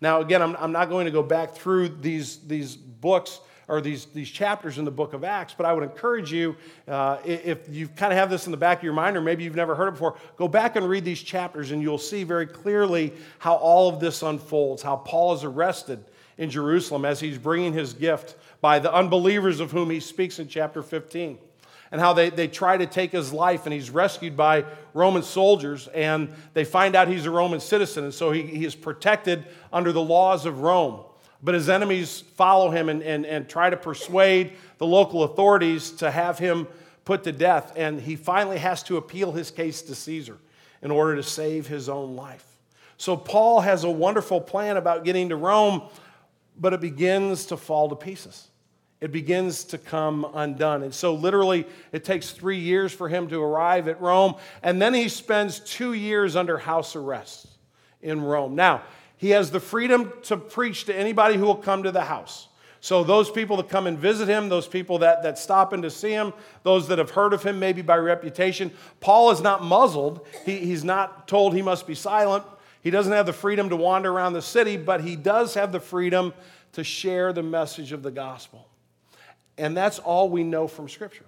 Now, 0.00 0.22
again, 0.22 0.42
I'm, 0.42 0.56
I'm 0.56 0.72
not 0.72 0.88
going 0.88 1.04
to 1.04 1.12
go 1.12 1.22
back 1.22 1.54
through 1.54 1.88
these, 2.00 2.38
these 2.38 2.74
books 2.74 3.38
or 3.70 3.80
these, 3.80 4.06
these 4.06 4.28
chapters 4.28 4.78
in 4.78 4.84
the 4.84 4.90
book 4.90 5.12
of 5.12 5.22
Acts, 5.22 5.54
but 5.56 5.64
I 5.64 5.72
would 5.72 5.84
encourage 5.84 6.32
you, 6.32 6.56
uh, 6.88 7.18
if 7.24 7.68
you 7.68 7.86
kind 7.86 8.12
of 8.12 8.18
have 8.18 8.28
this 8.28 8.46
in 8.46 8.50
the 8.50 8.56
back 8.56 8.78
of 8.78 8.84
your 8.84 8.92
mind, 8.92 9.16
or 9.16 9.20
maybe 9.20 9.44
you've 9.44 9.54
never 9.54 9.76
heard 9.76 9.88
it 9.88 9.92
before, 9.92 10.18
go 10.36 10.48
back 10.48 10.74
and 10.74 10.88
read 10.88 11.04
these 11.04 11.22
chapters, 11.22 11.70
and 11.70 11.80
you'll 11.80 11.96
see 11.96 12.24
very 12.24 12.46
clearly 12.46 13.12
how 13.38 13.54
all 13.54 13.88
of 13.88 14.00
this 14.00 14.22
unfolds, 14.22 14.82
how 14.82 14.96
Paul 14.96 15.34
is 15.34 15.44
arrested 15.44 16.04
in 16.36 16.50
Jerusalem 16.50 17.04
as 17.04 17.20
he's 17.20 17.38
bringing 17.38 17.72
his 17.72 17.94
gift 17.94 18.34
by 18.60 18.80
the 18.80 18.92
unbelievers 18.92 19.60
of 19.60 19.70
whom 19.70 19.88
he 19.88 20.00
speaks 20.00 20.40
in 20.40 20.48
chapter 20.48 20.82
15 20.82 21.38
and 21.92 22.00
how 22.00 22.12
they, 22.12 22.30
they 22.30 22.48
try 22.48 22.76
to 22.76 22.86
take 22.86 23.12
his 23.12 23.32
life, 23.32 23.66
and 23.66 23.72
he's 23.72 23.90
rescued 23.90 24.36
by 24.36 24.64
Roman 24.94 25.22
soldiers, 25.22 25.88
and 25.88 26.32
they 26.54 26.64
find 26.64 26.94
out 26.94 27.08
he's 27.08 27.26
a 27.26 27.30
Roman 27.30 27.60
citizen, 27.60 28.04
and 28.04 28.14
so 28.14 28.30
he, 28.32 28.42
he 28.42 28.64
is 28.64 28.74
protected 28.74 29.44
under 29.72 29.92
the 29.92 30.02
laws 30.02 30.46
of 30.46 30.60
Rome. 30.60 31.04
But 31.42 31.54
his 31.54 31.68
enemies 31.68 32.20
follow 32.36 32.70
him 32.70 32.88
and, 32.88 33.02
and, 33.02 33.24
and 33.24 33.48
try 33.48 33.70
to 33.70 33.76
persuade 33.76 34.52
the 34.78 34.86
local 34.86 35.22
authorities 35.22 35.90
to 35.92 36.10
have 36.10 36.38
him 36.38 36.68
put 37.04 37.24
to 37.24 37.32
death. 37.32 37.72
And 37.76 38.00
he 38.00 38.16
finally 38.16 38.58
has 38.58 38.82
to 38.84 38.96
appeal 38.98 39.32
his 39.32 39.50
case 39.50 39.82
to 39.82 39.94
Caesar 39.94 40.38
in 40.82 40.90
order 40.90 41.16
to 41.16 41.22
save 41.22 41.66
his 41.66 41.88
own 41.88 42.14
life. 42.14 42.44
So 42.96 43.16
Paul 43.16 43.60
has 43.60 43.84
a 43.84 43.90
wonderful 43.90 44.40
plan 44.40 44.76
about 44.76 45.04
getting 45.04 45.30
to 45.30 45.36
Rome, 45.36 45.82
but 46.58 46.74
it 46.74 46.80
begins 46.80 47.46
to 47.46 47.56
fall 47.56 47.88
to 47.88 47.96
pieces. 47.96 48.48
It 49.00 49.12
begins 49.12 49.64
to 49.64 49.78
come 49.78 50.26
undone. 50.34 50.82
And 50.82 50.94
so, 50.94 51.14
literally, 51.14 51.66
it 51.90 52.04
takes 52.04 52.32
three 52.32 52.58
years 52.58 52.92
for 52.92 53.08
him 53.08 53.28
to 53.28 53.42
arrive 53.42 53.88
at 53.88 53.98
Rome. 54.00 54.34
And 54.62 54.80
then 54.80 54.92
he 54.92 55.08
spends 55.08 55.60
two 55.60 55.94
years 55.94 56.36
under 56.36 56.58
house 56.58 56.94
arrest 56.94 57.46
in 58.02 58.20
Rome. 58.20 58.54
Now, 58.54 58.82
he 59.20 59.30
has 59.30 59.50
the 59.50 59.60
freedom 59.60 60.14
to 60.22 60.38
preach 60.38 60.86
to 60.86 60.96
anybody 60.96 61.36
who 61.36 61.44
will 61.44 61.54
come 61.54 61.82
to 61.82 61.92
the 61.92 62.00
house. 62.00 62.48
So, 62.80 63.04
those 63.04 63.30
people 63.30 63.58
that 63.58 63.68
come 63.68 63.86
and 63.86 63.98
visit 63.98 64.28
him, 64.28 64.48
those 64.48 64.66
people 64.66 65.00
that, 65.00 65.22
that 65.24 65.38
stop 65.38 65.74
in 65.74 65.82
to 65.82 65.90
see 65.90 66.12
him, 66.12 66.32
those 66.62 66.88
that 66.88 66.96
have 66.96 67.10
heard 67.10 67.34
of 67.34 67.42
him 67.42 67.58
maybe 67.58 67.82
by 67.82 67.98
reputation, 67.98 68.70
Paul 69.00 69.30
is 69.30 69.42
not 69.42 69.62
muzzled. 69.62 70.26
He, 70.46 70.56
he's 70.56 70.84
not 70.84 71.28
told 71.28 71.52
he 71.52 71.60
must 71.60 71.86
be 71.86 71.94
silent. 71.94 72.44
He 72.82 72.90
doesn't 72.90 73.12
have 73.12 73.26
the 73.26 73.34
freedom 73.34 73.68
to 73.68 73.76
wander 73.76 74.10
around 74.10 74.32
the 74.32 74.40
city, 74.40 74.78
but 74.78 75.02
he 75.02 75.16
does 75.16 75.52
have 75.52 75.70
the 75.70 75.80
freedom 75.80 76.32
to 76.72 76.82
share 76.82 77.34
the 77.34 77.42
message 77.42 77.92
of 77.92 78.02
the 78.02 78.10
gospel. 78.10 78.66
And 79.58 79.76
that's 79.76 79.98
all 79.98 80.30
we 80.30 80.44
know 80.44 80.66
from 80.66 80.88
Scripture. 80.88 81.26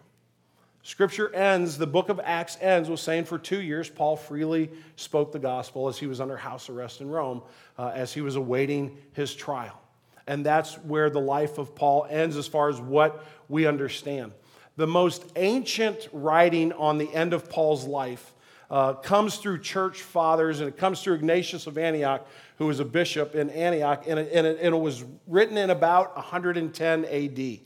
Scripture 0.85 1.33
ends, 1.33 1.79
the 1.79 1.87
book 1.87 2.09
of 2.09 2.21
Acts 2.25 2.59
ends 2.61 2.91
with 2.91 2.99
saying 2.99 3.25
for 3.25 3.39
two 3.39 3.63
years, 3.63 3.89
Paul 3.89 4.17
freely 4.17 4.69
spoke 4.97 5.31
the 5.31 5.39
gospel 5.39 5.89
as 5.89 5.97
he 5.97 6.09
was 6.09 6.21
under 6.21 6.37
house 6.37 6.69
arrest 6.69 7.01
in 7.01 7.09
Rome, 7.09 7.43
uh, 7.79 7.93
as 7.95 8.13
he 8.13 8.21
was 8.21 8.35
awaiting 8.35 8.97
his 9.13 9.33
trial. 9.35 9.81
And 10.27 10.45
that's 10.45 10.75
where 10.79 11.09
the 11.09 11.21
life 11.21 11.59
of 11.59 11.75
Paul 11.77 12.07
ends 12.11 12.37
as 12.37 12.49
far 12.49 12.69
as 12.69 12.81
what 12.81 13.25
we 13.49 13.67
understand. 13.67 14.33
The 14.77 14.87
most 14.87 15.25
ancient 15.37 16.09
writing 16.13 16.73
on 16.73 16.99
the 16.99 17.13
end 17.15 17.33
of 17.33 17.49
Paul's 17.49 17.85
life 17.85 18.33
uh, 18.69 18.95
comes 18.95 19.37
through 19.37 19.61
church 19.61 20.03
fathers, 20.03 20.61
and 20.61 20.69
it 20.69 20.79
comes 20.79 21.03
through 21.03 21.15
Ignatius 21.15 21.67
of 21.67 21.77
Antioch, 21.79 22.27
who 22.57 22.67
was 22.67 22.81
a 22.81 22.85
bishop 22.85 23.35
in 23.35 23.51
Antioch, 23.51 24.05
and 24.09 24.19
it, 24.19 24.33
and 24.33 24.47
it, 24.47 24.59
and 24.61 24.75
it 24.75 24.79
was 24.79 25.05
written 25.29 25.59
in 25.59 25.71
about 25.71 26.17
110 26.17 27.05
AD. 27.05 27.59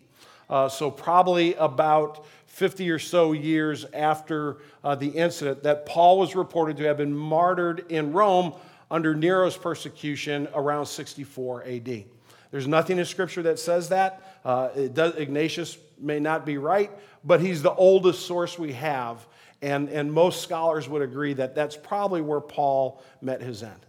Uh, 0.48 0.68
so, 0.68 0.90
probably 0.90 1.54
about 1.54 2.24
50 2.56 2.88
or 2.88 2.98
so 2.98 3.32
years 3.32 3.84
after 3.92 4.56
uh, 4.82 4.94
the 4.94 5.08
incident, 5.08 5.62
that 5.64 5.84
Paul 5.84 6.18
was 6.18 6.34
reported 6.34 6.78
to 6.78 6.84
have 6.84 6.96
been 6.96 7.14
martyred 7.14 7.84
in 7.90 8.14
Rome 8.14 8.54
under 8.90 9.14
Nero's 9.14 9.58
persecution 9.58 10.48
around 10.54 10.86
64 10.86 11.64
AD. 11.64 12.04
There's 12.50 12.66
nothing 12.66 12.98
in 12.98 13.04
Scripture 13.04 13.42
that 13.42 13.58
says 13.58 13.90
that. 13.90 14.40
Uh, 14.42 14.68
does, 14.68 15.16
Ignatius 15.16 15.76
may 15.98 16.18
not 16.18 16.46
be 16.46 16.56
right, 16.56 16.90
but 17.22 17.42
he's 17.42 17.60
the 17.60 17.74
oldest 17.74 18.24
source 18.24 18.58
we 18.58 18.72
have. 18.72 19.26
And, 19.60 19.90
and 19.90 20.10
most 20.10 20.40
scholars 20.40 20.88
would 20.88 21.02
agree 21.02 21.34
that 21.34 21.54
that's 21.54 21.76
probably 21.76 22.22
where 22.22 22.40
Paul 22.40 23.02
met 23.20 23.42
his 23.42 23.62
end. 23.62 23.84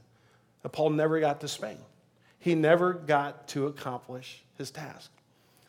That 0.64 0.74
Paul 0.74 0.90
never 0.90 1.22
got 1.22 1.40
to 1.40 1.48
Spain, 1.48 1.78
he 2.38 2.54
never 2.54 2.92
got 2.92 3.48
to 3.50 3.68
accomplish 3.68 4.44
his 4.58 4.72
task. 4.72 5.10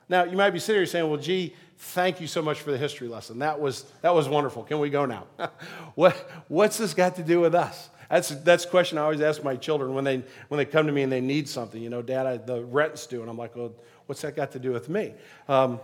Now, 0.09 0.25
you 0.25 0.37
might 0.37 0.51
be 0.51 0.59
sitting 0.59 0.81
here 0.81 0.87
saying, 0.87 1.09
well, 1.09 1.21
gee, 1.21 1.55
thank 1.77 2.21
you 2.21 2.27
so 2.27 2.41
much 2.43 2.61
for 2.61 2.71
the 2.71 2.79
history 2.79 3.09
lesson. 3.09 3.41
That 3.41 3.61
was, 3.61 3.85
that 4.03 4.15
was 4.15 4.29
wonderful. 4.29 4.65
Can 4.65 4.79
we 4.79 4.91
go 4.91 5.05
now? 5.05 5.27
what, 5.95 6.15
what's 6.49 6.79
this 6.79 6.95
got 6.95 7.17
to 7.17 7.23
do 7.23 7.41
with 7.41 7.55
us? 7.55 7.91
That's, 8.11 8.31
that's 8.31 8.65
a 8.65 8.69
question 8.69 8.97
I 8.97 9.03
always 9.03 9.21
ask 9.21 9.45
my 9.45 9.57
children 9.57 9.93
when 9.95 10.05
they, 10.05 10.23
when 10.49 10.57
they 10.59 10.65
come 10.65 10.87
to 10.87 10.93
me 10.93 11.03
and 11.03 11.13
they 11.13 11.21
need 11.21 11.49
something. 11.49 11.83
You 11.83 11.91
know, 11.91 12.01
Dad, 12.01 12.27
I, 12.27 12.37
the 12.39 12.65
rent's 12.65 13.07
due. 13.07 13.21
And 13.21 13.29
I'm 13.29 13.37
like, 13.37 13.55
well, 13.55 13.73
what's 14.07 14.23
that 14.23 14.35
got 14.35 14.53
to 14.53 14.59
do 14.59 14.73
with 14.73 14.89
me? 14.89 15.13
Um, 15.47 15.79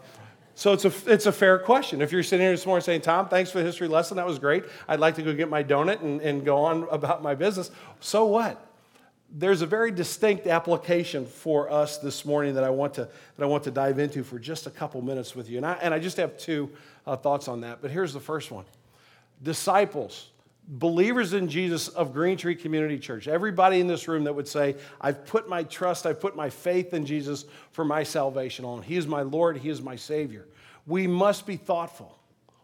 so 0.54 0.72
it's 0.72 0.84
a, 0.84 0.92
it's 1.06 1.26
a 1.26 1.32
fair 1.32 1.58
question. 1.58 2.00
If 2.00 2.12
you're 2.12 2.22
sitting 2.22 2.44
here 2.44 2.52
this 2.52 2.64
morning 2.64 2.82
saying, 2.82 3.02
Tom, 3.02 3.28
thanks 3.28 3.50
for 3.50 3.58
the 3.58 3.64
history 3.64 3.88
lesson, 3.88 4.16
that 4.16 4.26
was 4.26 4.38
great. 4.38 4.64
I'd 4.88 5.00
like 5.00 5.16
to 5.16 5.22
go 5.22 5.34
get 5.34 5.50
my 5.50 5.64
donut 5.64 6.00
and, 6.00 6.20
and 6.20 6.44
go 6.44 6.58
on 6.58 6.86
about 6.90 7.22
my 7.22 7.34
business. 7.34 7.70
So 8.00 8.24
what? 8.24 8.63
There's 9.36 9.62
a 9.62 9.66
very 9.66 9.90
distinct 9.90 10.46
application 10.46 11.26
for 11.26 11.70
us 11.70 11.98
this 11.98 12.24
morning 12.24 12.54
that 12.54 12.62
I 12.62 12.70
want 12.70 12.94
to, 12.94 13.08
that 13.36 13.44
I 13.44 13.46
want 13.46 13.64
to 13.64 13.72
dive 13.72 13.98
into 13.98 14.22
for 14.22 14.38
just 14.38 14.68
a 14.68 14.70
couple 14.70 15.02
minutes 15.02 15.34
with 15.34 15.50
you. 15.50 15.56
And 15.56 15.66
I, 15.66 15.72
and 15.82 15.92
I 15.92 15.98
just 15.98 16.16
have 16.18 16.38
two 16.38 16.70
uh, 17.04 17.16
thoughts 17.16 17.48
on 17.48 17.62
that. 17.62 17.82
But 17.82 17.90
here's 17.90 18.12
the 18.12 18.20
first 18.20 18.52
one 18.52 18.64
Disciples, 19.42 20.30
believers 20.68 21.32
in 21.32 21.48
Jesus 21.48 21.88
of 21.88 22.12
Green 22.12 22.36
Tree 22.36 22.54
Community 22.54 22.96
Church, 22.96 23.26
everybody 23.26 23.80
in 23.80 23.88
this 23.88 24.06
room 24.06 24.22
that 24.24 24.34
would 24.34 24.46
say, 24.46 24.76
I've 25.00 25.26
put 25.26 25.48
my 25.48 25.64
trust, 25.64 26.06
I've 26.06 26.20
put 26.20 26.36
my 26.36 26.48
faith 26.48 26.94
in 26.94 27.04
Jesus 27.04 27.44
for 27.72 27.84
my 27.84 28.04
salvation 28.04 28.64
alone. 28.64 28.82
He 28.82 28.96
is 28.96 29.08
my 29.08 29.22
Lord, 29.22 29.56
He 29.56 29.68
is 29.68 29.82
my 29.82 29.96
Savior. 29.96 30.46
We 30.86 31.08
must 31.08 31.44
be 31.44 31.56
thoughtful, 31.56 32.16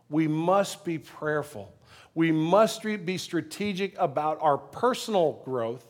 we 0.09 0.29
must 0.29 0.85
be 0.85 0.99
prayerful, 0.99 1.75
we 2.15 2.31
must 2.31 2.85
be 2.85 3.19
strategic 3.19 3.99
about 3.99 4.39
our 4.41 4.57
personal 4.57 5.43
growth 5.45 5.85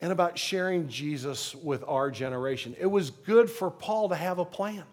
and 0.00 0.12
about 0.12 0.38
sharing 0.38 0.88
Jesus 0.88 1.54
with 1.54 1.84
our 1.86 2.10
generation. 2.10 2.74
It 2.78 2.86
was 2.86 3.10
good 3.10 3.50
for 3.50 3.70
Paul 3.70 4.08
to 4.08 4.14
have 4.14 4.38
a 4.38 4.44
plan. 4.44 4.84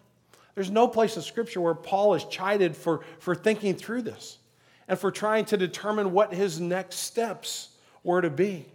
There's 0.54 0.70
no 0.70 0.88
place 0.88 1.16
in 1.16 1.22
Scripture 1.22 1.60
where 1.60 1.74
Paul 1.74 2.14
is 2.14 2.24
chided 2.24 2.76
for, 2.76 3.00
for 3.20 3.34
thinking 3.34 3.74
through 3.74 4.02
this 4.02 4.38
and 4.88 4.98
for 4.98 5.10
trying 5.10 5.44
to 5.46 5.56
determine 5.56 6.12
what 6.12 6.34
his 6.34 6.60
next 6.60 6.96
steps 6.96 7.68
were 8.02 8.20
to 8.20 8.30
be. 8.30 8.66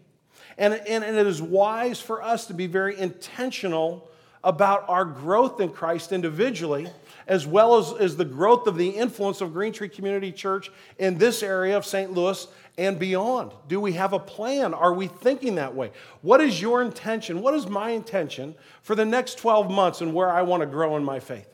And, 0.57 0.73
and, 0.73 1.03
and 1.03 1.17
it 1.17 1.27
is 1.27 1.41
wise 1.41 1.99
for 1.99 2.21
us 2.21 2.45
to 2.47 2.53
be 2.53 2.67
very 2.67 2.97
intentional 2.97 4.09
about 4.43 4.87
our 4.87 5.05
growth 5.05 5.59
in 5.59 5.69
Christ 5.69 6.11
individually 6.11 6.87
as 7.27 7.47
well 7.47 7.77
as, 7.77 7.93
as 7.93 8.15
the 8.17 8.25
growth 8.25 8.67
of 8.67 8.77
the 8.77 8.89
influence 8.89 9.41
of 9.41 9.53
Green 9.53 9.73
Tree 9.73 9.89
Community 9.89 10.31
Church 10.31 10.71
in 10.97 11.17
this 11.17 11.43
area 11.43 11.77
of 11.77 11.85
St. 11.85 12.11
Louis 12.11 12.47
and 12.77 12.97
beyond? 12.99 13.51
Do 13.67 13.79
we 13.79 13.93
have 13.93 14.13
a 14.13 14.19
plan? 14.19 14.73
Are 14.73 14.93
we 14.93 15.07
thinking 15.07 15.55
that 15.55 15.75
way? 15.75 15.91
What 16.21 16.41
is 16.41 16.61
your 16.61 16.81
intention? 16.81 17.41
What 17.41 17.53
is 17.53 17.67
my 17.67 17.91
intention 17.91 18.55
for 18.81 18.95
the 18.95 19.05
next 19.05 19.37
12 19.37 19.69
months 19.69 20.01
and 20.01 20.13
where 20.13 20.29
I 20.29 20.41
want 20.41 20.61
to 20.61 20.67
grow 20.67 20.97
in 20.97 21.03
my 21.03 21.19
faith? 21.19 21.47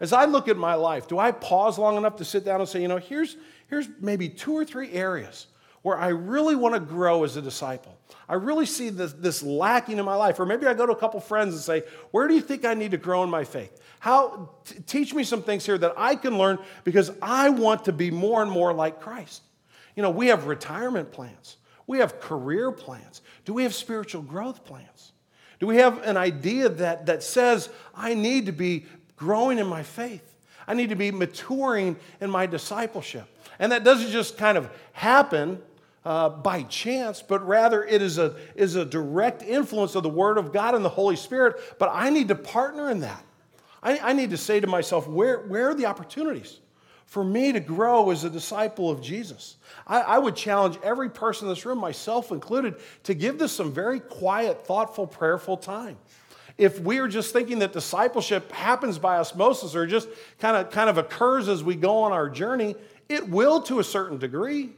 As 0.00 0.12
I 0.12 0.26
look 0.26 0.48
at 0.48 0.56
my 0.56 0.74
life, 0.74 1.08
do 1.08 1.18
I 1.18 1.32
pause 1.32 1.78
long 1.78 1.96
enough 1.96 2.16
to 2.16 2.24
sit 2.24 2.44
down 2.44 2.60
and 2.60 2.68
say, 2.68 2.82
you 2.82 2.88
know, 2.88 2.98
here's, 2.98 3.36
here's 3.68 3.88
maybe 4.00 4.28
two 4.28 4.52
or 4.52 4.64
three 4.64 4.92
areas 4.92 5.46
where 5.82 5.96
I 5.96 6.08
really 6.08 6.54
want 6.54 6.74
to 6.74 6.80
grow 6.80 7.24
as 7.24 7.36
a 7.36 7.42
disciple? 7.42 7.95
I 8.28 8.34
really 8.34 8.66
see 8.66 8.90
this, 8.90 9.12
this 9.12 9.42
lacking 9.42 9.98
in 9.98 10.04
my 10.04 10.16
life. 10.16 10.40
Or 10.40 10.46
maybe 10.46 10.66
I 10.66 10.74
go 10.74 10.86
to 10.86 10.92
a 10.92 10.96
couple 10.96 11.20
friends 11.20 11.54
and 11.54 11.62
say, 11.62 11.84
Where 12.10 12.26
do 12.28 12.34
you 12.34 12.40
think 12.40 12.64
I 12.64 12.74
need 12.74 12.90
to 12.92 12.96
grow 12.96 13.22
in 13.22 13.30
my 13.30 13.44
faith? 13.44 13.80
How, 14.00 14.50
t- 14.64 14.76
teach 14.86 15.14
me 15.14 15.24
some 15.24 15.42
things 15.42 15.64
here 15.64 15.78
that 15.78 15.94
I 15.96 16.16
can 16.16 16.38
learn 16.38 16.58
because 16.84 17.10
I 17.22 17.50
want 17.50 17.84
to 17.86 17.92
be 17.92 18.10
more 18.10 18.42
and 18.42 18.50
more 18.50 18.72
like 18.72 19.00
Christ. 19.00 19.42
You 19.94 20.02
know, 20.02 20.10
we 20.10 20.26
have 20.26 20.46
retirement 20.46 21.12
plans, 21.12 21.56
we 21.86 21.98
have 21.98 22.20
career 22.20 22.72
plans. 22.72 23.22
Do 23.44 23.54
we 23.54 23.62
have 23.62 23.74
spiritual 23.74 24.22
growth 24.22 24.64
plans? 24.64 25.12
Do 25.58 25.66
we 25.66 25.76
have 25.76 26.02
an 26.02 26.16
idea 26.16 26.68
that, 26.68 27.06
that 27.06 27.22
says, 27.22 27.70
I 27.94 28.12
need 28.12 28.46
to 28.46 28.52
be 28.52 28.86
growing 29.16 29.58
in 29.58 29.66
my 29.66 29.82
faith? 29.82 30.34
I 30.68 30.74
need 30.74 30.90
to 30.90 30.96
be 30.96 31.10
maturing 31.10 31.96
in 32.20 32.30
my 32.30 32.46
discipleship. 32.46 33.26
And 33.58 33.72
that 33.72 33.84
doesn't 33.84 34.10
just 34.10 34.36
kind 34.36 34.58
of 34.58 34.68
happen 34.92 35.62
uh, 36.06 36.28
by 36.28 36.62
chance, 36.62 37.20
but 37.20 37.44
rather 37.44 37.84
it 37.84 38.00
is 38.00 38.16
a, 38.16 38.36
is 38.54 38.76
a 38.76 38.84
direct 38.84 39.42
influence 39.42 39.96
of 39.96 40.04
the 40.04 40.08
Word 40.08 40.38
of 40.38 40.52
God 40.52 40.76
and 40.76 40.84
the 40.84 40.88
Holy 40.88 41.16
Spirit. 41.16 41.60
But 41.80 41.90
I 41.92 42.10
need 42.10 42.28
to 42.28 42.36
partner 42.36 42.92
in 42.92 43.00
that. 43.00 43.24
I, 43.82 43.98
I 43.98 44.12
need 44.12 44.30
to 44.30 44.36
say 44.36 44.60
to 44.60 44.68
myself, 44.68 45.08
where, 45.08 45.40
where 45.40 45.70
are 45.70 45.74
the 45.74 45.86
opportunities 45.86 46.60
for 47.06 47.24
me 47.24 47.50
to 47.50 47.58
grow 47.58 48.10
as 48.10 48.22
a 48.22 48.30
disciple 48.30 48.88
of 48.88 49.02
Jesus? 49.02 49.56
I, 49.84 50.00
I 50.00 50.18
would 50.18 50.36
challenge 50.36 50.78
every 50.84 51.10
person 51.10 51.48
in 51.48 51.54
this 51.54 51.66
room, 51.66 51.78
myself 51.78 52.30
included, 52.30 52.76
to 53.02 53.12
give 53.12 53.40
this 53.40 53.50
some 53.50 53.72
very 53.72 53.98
quiet, 53.98 54.64
thoughtful, 54.64 55.08
prayerful 55.08 55.56
time 55.56 55.96
if 56.56 56.80
we 56.80 57.00
are 57.00 57.08
just 57.08 57.34
thinking 57.34 57.58
that 57.58 57.74
discipleship 57.74 58.50
happens 58.50 58.98
by 58.98 59.18
osmosis 59.18 59.74
or 59.74 59.86
just 59.86 60.08
kind 60.38 60.56
of, 60.56 60.70
kind 60.70 60.88
of 60.88 60.96
occurs 60.96 61.50
as 61.50 61.62
we 61.62 61.74
go 61.74 61.98
on 61.98 62.12
our 62.12 62.30
journey, 62.30 62.74
it 63.10 63.28
will 63.28 63.60
to 63.60 63.78
a 63.78 63.84
certain 63.84 64.16
degree 64.16 64.70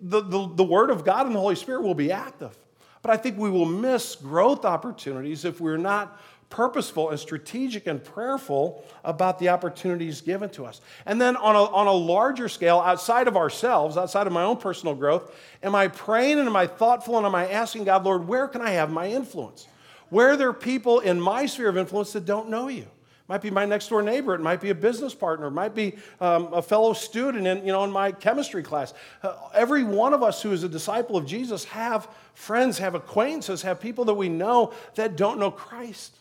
the, 0.00 0.20
the, 0.20 0.48
the 0.54 0.64
Word 0.64 0.90
of 0.90 1.04
God 1.04 1.26
and 1.26 1.34
the 1.34 1.40
Holy 1.40 1.56
Spirit 1.56 1.82
will 1.82 1.94
be 1.94 2.12
active. 2.12 2.56
But 3.02 3.10
I 3.10 3.16
think 3.16 3.38
we 3.38 3.50
will 3.50 3.66
miss 3.66 4.16
growth 4.16 4.64
opportunities 4.64 5.44
if 5.44 5.60
we're 5.60 5.76
not 5.76 6.20
purposeful 6.50 7.10
and 7.10 7.18
strategic 7.18 7.86
and 7.86 8.02
prayerful 8.02 8.84
about 9.02 9.38
the 9.38 9.48
opportunities 9.48 10.20
given 10.20 10.48
to 10.50 10.64
us. 10.64 10.80
And 11.04 11.20
then 11.20 11.36
on 11.36 11.56
a, 11.56 11.64
on 11.64 11.86
a 11.86 11.92
larger 11.92 12.48
scale, 12.48 12.78
outside 12.78 13.26
of 13.28 13.36
ourselves, 13.36 13.96
outside 13.96 14.26
of 14.26 14.32
my 14.32 14.44
own 14.44 14.56
personal 14.56 14.94
growth, 14.94 15.34
am 15.62 15.74
I 15.74 15.88
praying 15.88 16.38
and 16.38 16.48
am 16.48 16.56
I 16.56 16.66
thoughtful 16.66 17.16
and 17.16 17.26
am 17.26 17.34
I 17.34 17.50
asking 17.50 17.84
God, 17.84 18.04
Lord, 18.04 18.28
where 18.28 18.46
can 18.46 18.62
I 18.62 18.70
have 18.70 18.90
my 18.90 19.08
influence? 19.08 19.66
Where 20.10 20.30
are 20.30 20.36
there 20.36 20.52
people 20.52 21.00
in 21.00 21.20
my 21.20 21.46
sphere 21.46 21.68
of 21.68 21.76
influence 21.76 22.12
that 22.12 22.24
don't 22.24 22.48
know 22.48 22.68
you? 22.68 22.86
Might 23.26 23.40
be 23.40 23.50
my 23.50 23.64
next 23.64 23.88
door 23.88 24.02
neighbor. 24.02 24.34
It 24.34 24.42
might 24.42 24.60
be 24.60 24.70
a 24.70 24.74
business 24.74 25.14
partner. 25.14 25.46
It 25.46 25.52
might 25.52 25.74
be 25.74 25.96
um, 26.20 26.52
a 26.52 26.60
fellow 26.60 26.92
student 26.92 27.46
in, 27.46 27.58
you 27.64 27.72
know, 27.72 27.82
in 27.84 27.90
my 27.90 28.12
chemistry 28.12 28.62
class. 28.62 28.92
Uh, 29.22 29.34
every 29.54 29.82
one 29.82 30.12
of 30.12 30.22
us 30.22 30.42
who 30.42 30.52
is 30.52 30.62
a 30.62 30.68
disciple 30.68 31.16
of 31.16 31.24
Jesus 31.24 31.64
have 31.64 32.08
friends, 32.34 32.78
have 32.78 32.94
acquaintances, 32.94 33.62
have 33.62 33.80
people 33.80 34.04
that 34.06 34.14
we 34.14 34.28
know 34.28 34.74
that 34.96 35.16
don't 35.16 35.38
know 35.38 35.50
Christ. 35.50 36.18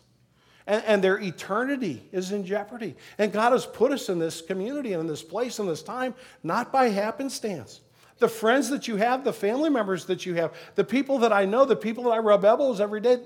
And, 0.66 0.82
and 0.86 1.04
their 1.04 1.20
eternity 1.20 2.08
is 2.14 2.32
in 2.32 2.46
jeopardy. 2.46 2.96
And 3.18 3.34
God 3.34 3.52
has 3.52 3.66
put 3.66 3.92
us 3.92 4.08
in 4.08 4.18
this 4.18 4.42
community 4.42 4.94
and 4.94 5.02
in 5.02 5.08
this 5.08 5.24
place 5.24 5.60
and 5.60 5.68
this 5.68 5.84
time, 5.84 6.16
not 6.42 6.72
by 6.72 6.88
happenstance. 6.88 7.82
The 8.20 8.30
friends 8.30 8.70
that 8.70 8.88
you 8.88 8.96
have, 8.96 9.26
the 9.26 9.34
family 9.34 9.70
members 9.70 10.06
that 10.06 10.26
you 10.26 10.36
have, 10.36 10.54
the 10.76 10.86
people 10.86 11.18
that 11.20 11.34
I 11.34 11.44
know, 11.44 11.66
the 11.66 11.76
people 11.76 12.06
that 12.06 12.12
I 12.12 12.20
rub 12.20 12.46
elbows 12.46 12.80
every 12.80 13.02
day, 13.02 13.18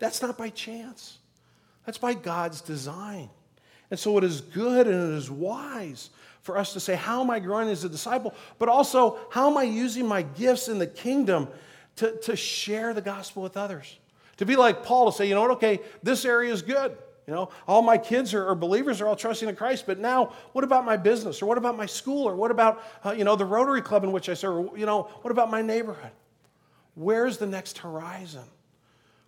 that's 0.00 0.20
not 0.20 0.36
by 0.36 0.48
chance. 0.48 1.19
That's 1.90 1.98
by 1.98 2.14
God's 2.14 2.60
design. 2.60 3.30
And 3.90 3.98
so 3.98 4.16
it 4.16 4.22
is 4.22 4.42
good 4.42 4.86
and 4.86 5.12
it 5.12 5.16
is 5.16 5.28
wise 5.28 6.10
for 6.42 6.56
us 6.56 6.72
to 6.74 6.78
say, 6.78 6.94
How 6.94 7.20
am 7.20 7.30
I 7.30 7.40
growing 7.40 7.68
as 7.68 7.82
a 7.82 7.88
disciple? 7.88 8.32
But 8.60 8.68
also, 8.68 9.18
how 9.28 9.50
am 9.50 9.56
I 9.56 9.64
using 9.64 10.06
my 10.06 10.22
gifts 10.22 10.68
in 10.68 10.78
the 10.78 10.86
kingdom 10.86 11.48
to, 11.96 12.16
to 12.18 12.36
share 12.36 12.94
the 12.94 13.00
gospel 13.00 13.42
with 13.42 13.56
others? 13.56 13.98
To 14.36 14.46
be 14.46 14.54
like 14.54 14.84
Paul, 14.84 15.10
to 15.10 15.18
say, 15.18 15.26
You 15.26 15.34
know 15.34 15.40
what, 15.40 15.50
okay, 15.50 15.80
this 16.00 16.24
area 16.24 16.52
is 16.52 16.62
good. 16.62 16.96
You 17.26 17.34
know, 17.34 17.48
all 17.66 17.82
my 17.82 17.98
kids 17.98 18.34
are, 18.34 18.46
are, 18.46 18.54
believers, 18.54 19.00
are 19.00 19.08
all 19.08 19.16
trusting 19.16 19.48
in 19.48 19.56
Christ, 19.56 19.82
but 19.84 19.98
now 19.98 20.32
what 20.52 20.62
about 20.62 20.84
my 20.84 20.96
business? 20.96 21.42
Or 21.42 21.46
what 21.46 21.58
about 21.58 21.76
my 21.76 21.86
school? 21.86 22.28
Or 22.28 22.36
what 22.36 22.52
about, 22.52 22.84
uh, 23.04 23.10
you 23.18 23.24
know, 23.24 23.34
the 23.34 23.44
Rotary 23.44 23.82
Club 23.82 24.04
in 24.04 24.12
which 24.12 24.28
I 24.28 24.34
serve? 24.34 24.54
Or, 24.54 24.78
you 24.78 24.86
know, 24.86 25.10
what 25.22 25.32
about 25.32 25.50
my 25.50 25.60
neighborhood? 25.60 26.12
Where's 26.94 27.38
the 27.38 27.48
next 27.48 27.78
horizon? 27.78 28.44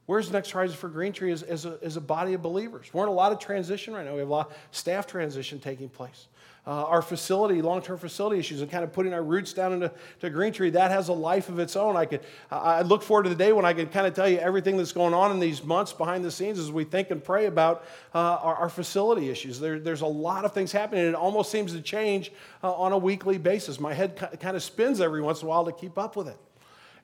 Where's 0.06 0.30
next 0.32 0.50
horizon 0.50 0.76
for 0.76 0.88
Green 0.88 1.12
Tree 1.12 1.30
as, 1.30 1.42
as, 1.42 1.64
a, 1.64 1.78
as 1.80 1.96
a 1.96 2.00
body 2.00 2.34
of 2.34 2.42
believers? 2.42 2.88
We're 2.92 3.04
in 3.04 3.08
a 3.08 3.12
lot 3.12 3.30
of 3.30 3.38
transition 3.38 3.94
right 3.94 4.04
now. 4.04 4.12
We 4.12 4.18
have 4.18 4.28
a 4.28 4.32
lot 4.32 4.50
of 4.50 4.56
staff 4.72 5.06
transition 5.06 5.60
taking 5.60 5.88
place. 5.88 6.26
Uh, 6.64 6.84
our 6.84 7.02
facility, 7.02 7.60
long-term 7.60 7.98
facility 7.98 8.38
issues, 8.38 8.60
and 8.60 8.70
kind 8.70 8.84
of 8.84 8.92
putting 8.92 9.12
our 9.12 9.22
roots 9.22 9.52
down 9.52 9.72
into 9.72 9.90
to 10.20 10.30
Green 10.30 10.52
Tree, 10.52 10.70
that 10.70 10.92
has 10.92 11.08
a 11.08 11.12
life 11.12 11.48
of 11.48 11.58
its 11.58 11.74
own. 11.74 11.96
I 11.96 12.04
could, 12.04 12.20
I 12.52 12.82
look 12.82 13.02
forward 13.02 13.24
to 13.24 13.28
the 13.28 13.34
day 13.34 13.52
when 13.52 13.64
I 13.64 13.72
can 13.72 13.88
kind 13.88 14.06
of 14.06 14.14
tell 14.14 14.28
you 14.28 14.38
everything 14.38 14.76
that's 14.76 14.92
going 14.92 15.12
on 15.12 15.32
in 15.32 15.40
these 15.40 15.64
months 15.64 15.92
behind 15.92 16.24
the 16.24 16.30
scenes 16.30 16.60
as 16.60 16.70
we 16.70 16.84
think 16.84 17.10
and 17.10 17.22
pray 17.22 17.46
about 17.46 17.84
uh, 18.14 18.18
our, 18.18 18.54
our, 18.54 18.68
facility 18.68 19.28
issues. 19.28 19.58
There, 19.58 19.80
there's 19.80 20.02
a 20.02 20.06
lot 20.06 20.44
of 20.44 20.52
things 20.52 20.70
happening, 20.70 21.00
and 21.00 21.10
it 21.10 21.14
almost 21.16 21.50
seems 21.50 21.72
to 21.72 21.80
change 21.80 22.30
uh, 22.62 22.72
on 22.72 22.92
a 22.92 22.98
weekly 22.98 23.38
basis. 23.38 23.80
My 23.80 23.92
head 23.92 24.16
kind 24.40 24.56
of 24.56 24.62
spins 24.62 25.00
every 25.00 25.20
once 25.20 25.42
in 25.42 25.46
a 25.46 25.48
while 25.48 25.64
to 25.64 25.72
keep 25.72 25.98
up 25.98 26.14
with 26.14 26.28
it. 26.28 26.38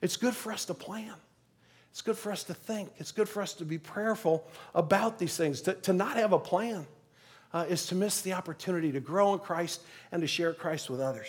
It's 0.02 0.16
good 0.16 0.36
for 0.36 0.52
us 0.52 0.64
to 0.66 0.74
plan. 0.74 1.14
It's 1.90 2.02
good 2.02 2.16
for 2.16 2.30
us 2.30 2.44
to 2.44 2.54
think. 2.54 2.90
It's 2.98 3.12
good 3.12 3.28
for 3.28 3.42
us 3.42 3.54
to 3.54 3.64
be 3.64 3.78
prayerful 3.78 4.46
about 4.74 5.18
these 5.18 5.36
things. 5.36 5.62
To, 5.62 5.74
to 5.74 5.92
not 5.92 6.16
have 6.16 6.32
a 6.32 6.38
plan 6.38 6.86
uh, 7.52 7.66
is 7.68 7.86
to 7.86 7.94
miss 7.94 8.20
the 8.20 8.34
opportunity 8.34 8.92
to 8.92 9.00
grow 9.00 9.32
in 9.32 9.38
Christ 9.38 9.80
and 10.12 10.20
to 10.22 10.28
share 10.28 10.52
Christ 10.52 10.90
with 10.90 11.00
others. 11.00 11.28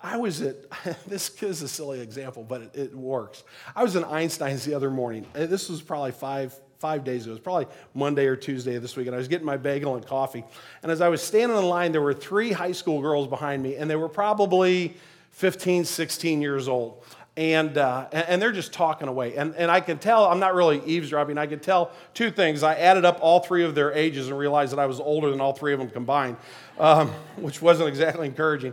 I 0.00 0.18
was 0.18 0.42
at, 0.42 0.56
this 1.06 1.42
is 1.42 1.62
a 1.62 1.68
silly 1.68 2.00
example, 2.00 2.44
but 2.44 2.62
it, 2.62 2.76
it 2.76 2.94
works. 2.94 3.42
I 3.74 3.82
was 3.82 3.96
in 3.96 4.04
Einstein's 4.04 4.64
the 4.64 4.74
other 4.74 4.90
morning. 4.90 5.26
Uh, 5.34 5.46
this 5.46 5.70
was 5.70 5.80
probably 5.80 6.12
five, 6.12 6.54
five 6.78 7.04
days 7.04 7.22
ago. 7.22 7.30
It 7.30 7.34
was 7.34 7.40
probably 7.40 7.66
Monday 7.94 8.26
or 8.26 8.36
Tuesday 8.36 8.74
of 8.74 8.82
this 8.82 8.96
week, 8.96 9.06
and 9.06 9.14
I 9.14 9.18
was 9.18 9.28
getting 9.28 9.46
my 9.46 9.56
bagel 9.56 9.94
and 9.94 10.06
coffee. 10.06 10.44
And 10.82 10.92
as 10.92 11.00
I 11.00 11.08
was 11.08 11.22
standing 11.22 11.56
in 11.56 11.64
line, 11.64 11.92
there 11.92 12.02
were 12.02 12.12
three 12.12 12.52
high 12.52 12.72
school 12.72 13.00
girls 13.00 13.28
behind 13.28 13.62
me, 13.62 13.76
and 13.76 13.88
they 13.88 13.96
were 13.96 14.10
probably 14.10 14.94
15, 15.30 15.86
16 15.86 16.42
years 16.42 16.68
old 16.68 17.02
and, 17.36 17.76
uh, 17.78 18.06
and 18.12 18.40
they're 18.40 18.52
just 18.52 18.72
talking 18.72 19.08
away. 19.08 19.36
And, 19.36 19.54
and 19.56 19.70
I 19.70 19.80
can 19.80 19.98
tell, 19.98 20.26
I'm 20.26 20.38
not 20.38 20.54
really 20.54 20.80
eavesdropping, 20.84 21.36
I 21.36 21.46
can 21.46 21.58
tell 21.58 21.90
two 22.14 22.30
things. 22.30 22.62
I 22.62 22.74
added 22.74 23.04
up 23.04 23.18
all 23.20 23.40
three 23.40 23.64
of 23.64 23.74
their 23.74 23.92
ages 23.92 24.28
and 24.28 24.38
realized 24.38 24.72
that 24.72 24.78
I 24.78 24.86
was 24.86 25.00
older 25.00 25.30
than 25.30 25.40
all 25.40 25.52
three 25.52 25.72
of 25.72 25.80
them 25.80 25.90
combined, 25.90 26.36
um, 26.78 27.08
which 27.36 27.60
wasn't 27.60 27.88
exactly 27.88 28.26
encouraging. 28.26 28.72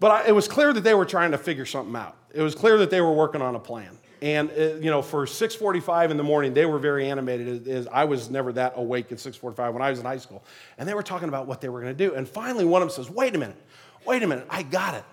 But 0.00 0.10
I, 0.10 0.28
it 0.28 0.32
was 0.32 0.48
clear 0.48 0.72
that 0.72 0.82
they 0.82 0.94
were 0.94 1.04
trying 1.04 1.32
to 1.32 1.38
figure 1.38 1.66
something 1.66 1.94
out. 1.94 2.16
It 2.32 2.42
was 2.42 2.54
clear 2.54 2.78
that 2.78 2.90
they 2.90 3.00
were 3.00 3.12
working 3.12 3.42
on 3.42 3.54
a 3.54 3.60
plan. 3.60 3.98
And 4.22 4.50
uh, 4.50 4.74
you 4.76 4.90
know, 4.90 5.02
for 5.02 5.26
6:45 5.26 6.10
in 6.10 6.16
the 6.16 6.22
morning, 6.22 6.54
they 6.54 6.64
were 6.64 6.78
very 6.78 7.10
animated. 7.10 7.66
As 7.66 7.88
I 7.88 8.04
was 8.04 8.30
never 8.30 8.52
that 8.52 8.74
awake 8.76 9.10
at 9.10 9.18
6:45 9.18 9.72
when 9.72 9.82
I 9.82 9.90
was 9.90 9.98
in 9.98 10.04
high 10.04 10.18
school, 10.18 10.44
and 10.78 10.88
they 10.88 10.94
were 10.94 11.02
talking 11.02 11.28
about 11.28 11.48
what 11.48 11.60
they 11.60 11.68
were 11.68 11.80
going 11.80 11.96
to 11.96 12.08
do. 12.08 12.14
And 12.14 12.28
finally, 12.28 12.64
one 12.64 12.82
of 12.82 12.88
them 12.88 13.04
says, 13.04 13.12
"Wait 13.12 13.34
a 13.34 13.38
minute, 13.38 13.60
wait 14.06 14.22
a 14.22 14.26
minute, 14.26 14.46
I 14.48 14.62
got 14.62 14.94
it. 14.94 15.04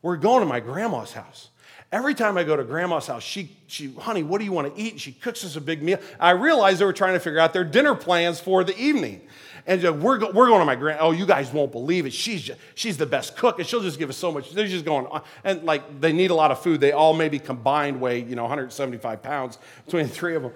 We're 0.00 0.16
going 0.16 0.40
to 0.40 0.46
my 0.46 0.60
grandma's 0.60 1.12
house." 1.12 1.50
Every 1.92 2.14
time 2.14 2.38
I 2.38 2.44
go 2.44 2.56
to 2.56 2.64
grandma's 2.64 3.06
house, 3.06 3.22
she, 3.22 3.54
she, 3.66 3.92
honey, 3.92 4.22
what 4.22 4.38
do 4.38 4.46
you 4.46 4.52
want 4.52 4.74
to 4.74 4.82
eat? 4.82 4.92
And 4.92 5.00
She 5.00 5.12
cooks 5.12 5.44
us 5.44 5.56
a 5.56 5.60
big 5.60 5.82
meal. 5.82 5.98
I 6.18 6.30
realized 6.30 6.80
they 6.80 6.86
were 6.86 6.92
trying 6.94 7.12
to 7.12 7.20
figure 7.20 7.38
out 7.38 7.52
their 7.52 7.64
dinner 7.64 7.94
plans 7.94 8.40
for 8.40 8.64
the 8.64 8.76
evening. 8.78 9.20
And 9.66 10.02
we're, 10.02 10.16
go, 10.16 10.30
we're 10.30 10.48
going 10.48 10.60
to 10.60 10.64
my 10.64 10.74
grand, 10.74 11.00
oh, 11.02 11.12
you 11.12 11.26
guys 11.26 11.52
won't 11.52 11.70
believe 11.70 12.06
it. 12.06 12.14
She's, 12.14 12.42
just, 12.42 12.58
she's 12.74 12.96
the 12.96 13.04
best 13.04 13.36
cook, 13.36 13.58
and 13.58 13.68
she'll 13.68 13.82
just 13.82 13.98
give 13.98 14.08
us 14.08 14.16
so 14.16 14.32
much. 14.32 14.52
They're 14.52 14.66
just 14.66 14.86
going, 14.86 15.06
on. 15.06 15.22
and 15.44 15.64
like 15.64 16.00
they 16.00 16.14
need 16.14 16.30
a 16.30 16.34
lot 16.34 16.50
of 16.50 16.60
food. 16.60 16.80
They 16.80 16.92
all 16.92 17.12
maybe 17.12 17.38
combined 17.38 18.00
weigh, 18.00 18.22
you 18.22 18.36
know, 18.36 18.42
175 18.42 19.22
pounds 19.22 19.58
between 19.84 20.06
the 20.06 20.12
three 20.12 20.34
of 20.34 20.42
them. 20.42 20.52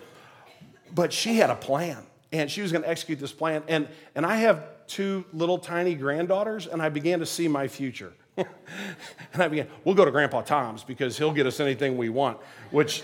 But 0.94 1.12
she 1.12 1.37
had 1.37 1.51
a 1.51 1.55
plan, 1.55 1.99
and 2.33 2.51
she 2.51 2.62
was 2.62 2.72
going 2.72 2.83
to 2.83 2.88
execute 2.88 3.18
this 3.18 3.33
plan. 3.33 3.62
And, 3.68 3.88
and 4.14 4.25
I 4.25 4.37
have 4.37 4.64
two 4.87 5.25
little 5.35 5.59
tiny 5.59 5.94
granddaughters, 5.94 6.66
and 6.66 6.81
I 6.81 6.88
began 6.88 7.18
to 7.18 7.27
see 7.27 7.46
my 7.46 7.68
future. 7.68 8.12
And 8.37 9.42
I 9.42 9.49
began, 9.49 9.68
we'll 9.85 9.94
go 9.94 10.05
to 10.05 10.11
Grandpa 10.11 10.42
Tom's 10.42 10.85
because 10.85 11.16
he'll 11.16 11.33
get 11.33 11.46
us 11.46 11.61
anything 11.61 11.96
we 11.96 12.09
want, 12.09 12.38
which 12.70 13.03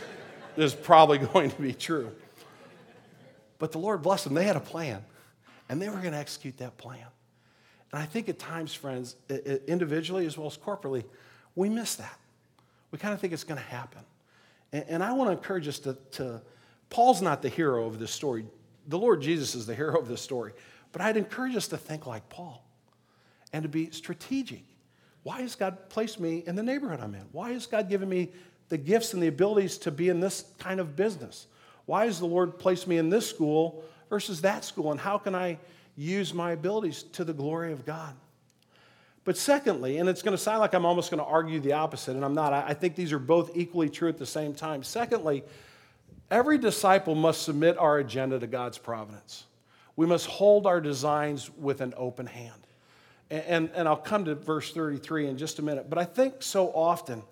is 0.57 0.75
probably 0.75 1.19
going 1.33 1.51
to 1.51 1.63
be 1.63 1.73
true. 1.73 2.13
But 3.59 3.73
the 3.73 3.79
Lord 3.79 4.03
blessed 4.03 4.25
them. 4.25 4.35
They 4.35 4.45
had 4.45 4.57
a 4.57 4.61
plan, 4.61 5.05
and 5.69 5.81
they 5.81 5.89
were 5.89 5.99
going 5.99 6.13
to 6.13 6.19
execute 6.19 6.59
that 6.59 6.77
plan. 6.77 7.07
And 7.93 8.03
I 8.03 8.07
think 8.07 8.29
at 8.29 8.39
times, 8.39 8.75
friends, 8.75 9.17
individually 9.67 10.27
as 10.27 10.37
well 10.37 10.47
as 10.47 10.57
corporately, 10.57 11.05
we 11.55 11.69
miss 11.69 11.95
that. 11.97 12.19
We 12.91 12.99
kind 12.99 13.15
of 13.15 13.21
think 13.21 13.33
it's 13.33 13.45
going 13.45 13.61
to 13.61 13.67
happen. 13.67 14.01
And 14.73 15.03
I 15.03 15.13
want 15.13 15.29
to 15.29 15.33
encourage 15.33 15.69
us 15.69 15.79
to, 15.81 15.97
to, 16.13 16.41
Paul's 16.89 17.21
not 17.21 17.43
the 17.43 17.49
hero 17.49 17.87
of 17.87 17.99
this 17.99 18.11
story. 18.11 18.47
The 18.89 18.99
Lord 18.99 19.21
Jesus 19.21 19.55
is 19.55 19.67
the 19.67 19.75
hero 19.75 19.99
of 19.99 20.09
this 20.09 20.23
story. 20.23 20.53
But 20.93 21.03
I'd 21.03 21.17
encourage 21.17 21.57
us 21.57 21.69
to 21.69 21.77
think 21.77 22.07
like 22.07 22.29
Paul 22.29 22.65
and 23.53 23.63
to 23.63 23.69
be 23.69 23.91
strategic. 23.91 24.63
Why 25.23 25.41
has 25.43 25.55
God 25.55 25.89
placed 25.89 26.19
me 26.19 26.43
in 26.47 26.57
the 26.57 26.63
neighborhood 26.63 27.01
I'm 27.01 27.15
in? 27.15 27.27
Why 27.33 27.53
has 27.53 27.67
God 27.67 27.89
given 27.89 28.09
me 28.09 28.33
the 28.69 28.79
gifts 28.79 29.15
and 29.15 29.23
the 29.23 29.29
abilities 29.29 29.79
to 29.79 29.91
be 29.91 30.09
in 30.09 30.21
this 30.21 30.45
kind 30.59 30.81
of 30.81 30.97
business? 30.97 31.47
Why 31.87 32.07
has 32.07 32.19
the 32.19 32.27
Lord 32.27 32.59
placed 32.59 32.89
me 32.89 32.99
in 32.99 33.09
this 33.09 33.29
school 33.29 33.85
versus 34.09 34.41
that 34.43 34.65
school? 34.65 34.91
And 34.91 35.01
how 35.01 35.19
can 35.19 35.35
I 35.35 35.59
use 35.97 36.33
my 36.33 36.53
abilities 36.53 37.03
to 37.05 37.25
the 37.25 37.33
glory 37.33 37.73
of 37.73 37.85
God? 37.85 38.15
But 39.25 39.37
secondly, 39.37 39.99
and 39.99 40.09
it's 40.09 40.23
going 40.23 40.37
to 40.37 40.43
sound 40.43 40.59
like 40.59 40.75
I'm 40.75 40.85
almost 40.85 41.11
going 41.11 41.23
to 41.23 41.29
argue 41.29 41.61
the 41.61 41.75
opposite, 41.75 42.17
and 42.17 42.25
I'm 42.25 42.35
not. 42.35 42.53
I 42.53 42.75
think 42.75 42.97
these 42.97 43.13
are 43.13 43.21
both 43.21 43.57
equally 43.57 43.89
true 43.89 44.09
at 44.09 44.19
the 44.19 44.27
same 44.27 44.53
time. 44.53 44.83
Secondly, 44.83 45.45
every 46.29 46.59
disciple 46.59 47.15
must 47.15 47.43
submit 47.43 47.79
our 47.79 47.99
agenda 47.99 48.41
to 48.41 48.49
God's 48.49 48.79
providence. 48.79 49.45
We 49.95 50.07
must 50.07 50.27
hold 50.27 50.67
our 50.67 50.81
designs 50.81 51.51
with 51.51 51.81
an 51.81 51.95
open 51.97 52.27
hand. 52.27 52.67
And, 53.33 53.71
and, 53.75 53.89
I'll 53.89 53.97
come 53.97 54.27
to 54.27 54.35
verse 54.35 54.73
33 54.73 55.29
in 55.29 55.39
just 55.39 55.59
a 55.59 55.63
minute. 55.63 55.89
But 55.89 55.99
I 55.99 56.05
think 56.05 56.43
so 56.43 56.69
often, 56.69 57.23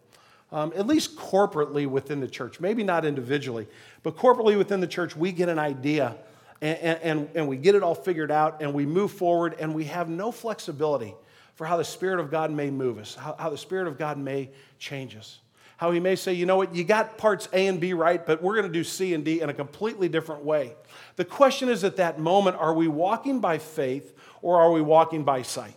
um, 0.50 0.72
at 0.74 0.86
least 0.86 1.14
corporately 1.14 1.86
within 1.86 2.20
the 2.20 2.26
church, 2.26 2.58
maybe 2.58 2.82
not 2.82 3.04
individually, 3.04 3.68
but 4.02 4.16
corporately 4.16 4.56
within 4.56 4.80
the 4.80 4.86
church, 4.86 5.14
we 5.14 5.30
get 5.30 5.50
an 5.50 5.58
idea 5.58 6.16
and, 6.62 6.98
and, 7.02 7.28
and 7.34 7.48
we 7.48 7.58
get 7.58 7.74
it 7.74 7.82
all 7.82 7.94
figured 7.94 8.30
out 8.30 8.62
and 8.62 8.72
we 8.72 8.86
move 8.86 9.12
forward 9.12 9.56
and 9.60 9.74
we 9.74 9.84
have 9.84 10.08
no 10.08 10.32
flexibility 10.32 11.14
for 11.54 11.66
how 11.66 11.76
the 11.76 11.84
Spirit 11.84 12.18
of 12.18 12.30
God 12.30 12.50
may 12.50 12.70
move 12.70 12.98
us, 12.98 13.14
how, 13.14 13.36
how 13.38 13.50
the 13.50 13.58
Spirit 13.58 13.86
of 13.86 13.98
God 13.98 14.16
may 14.16 14.48
change 14.78 15.16
us. 15.16 15.40
How 15.76 15.90
He 15.90 16.00
may 16.00 16.16
say, 16.16 16.32
you 16.32 16.46
know 16.46 16.56
what, 16.56 16.74
you 16.74 16.84
got 16.84 17.18
parts 17.18 17.46
A 17.52 17.66
and 17.66 17.78
B 17.78 17.92
right, 17.92 18.24
but 18.24 18.42
we're 18.42 18.54
going 18.54 18.66
to 18.66 18.72
do 18.72 18.84
C 18.84 19.12
and 19.12 19.22
D 19.22 19.42
in 19.42 19.50
a 19.50 19.54
completely 19.54 20.08
different 20.08 20.44
way. 20.44 20.74
The 21.16 21.26
question 21.26 21.68
is 21.68 21.84
at 21.84 21.96
that 21.96 22.18
moment 22.18 22.56
are 22.56 22.72
we 22.72 22.88
walking 22.88 23.40
by 23.40 23.58
faith 23.58 24.14
or 24.40 24.58
are 24.60 24.72
we 24.72 24.80
walking 24.80 25.24
by 25.24 25.42
sight? 25.42 25.76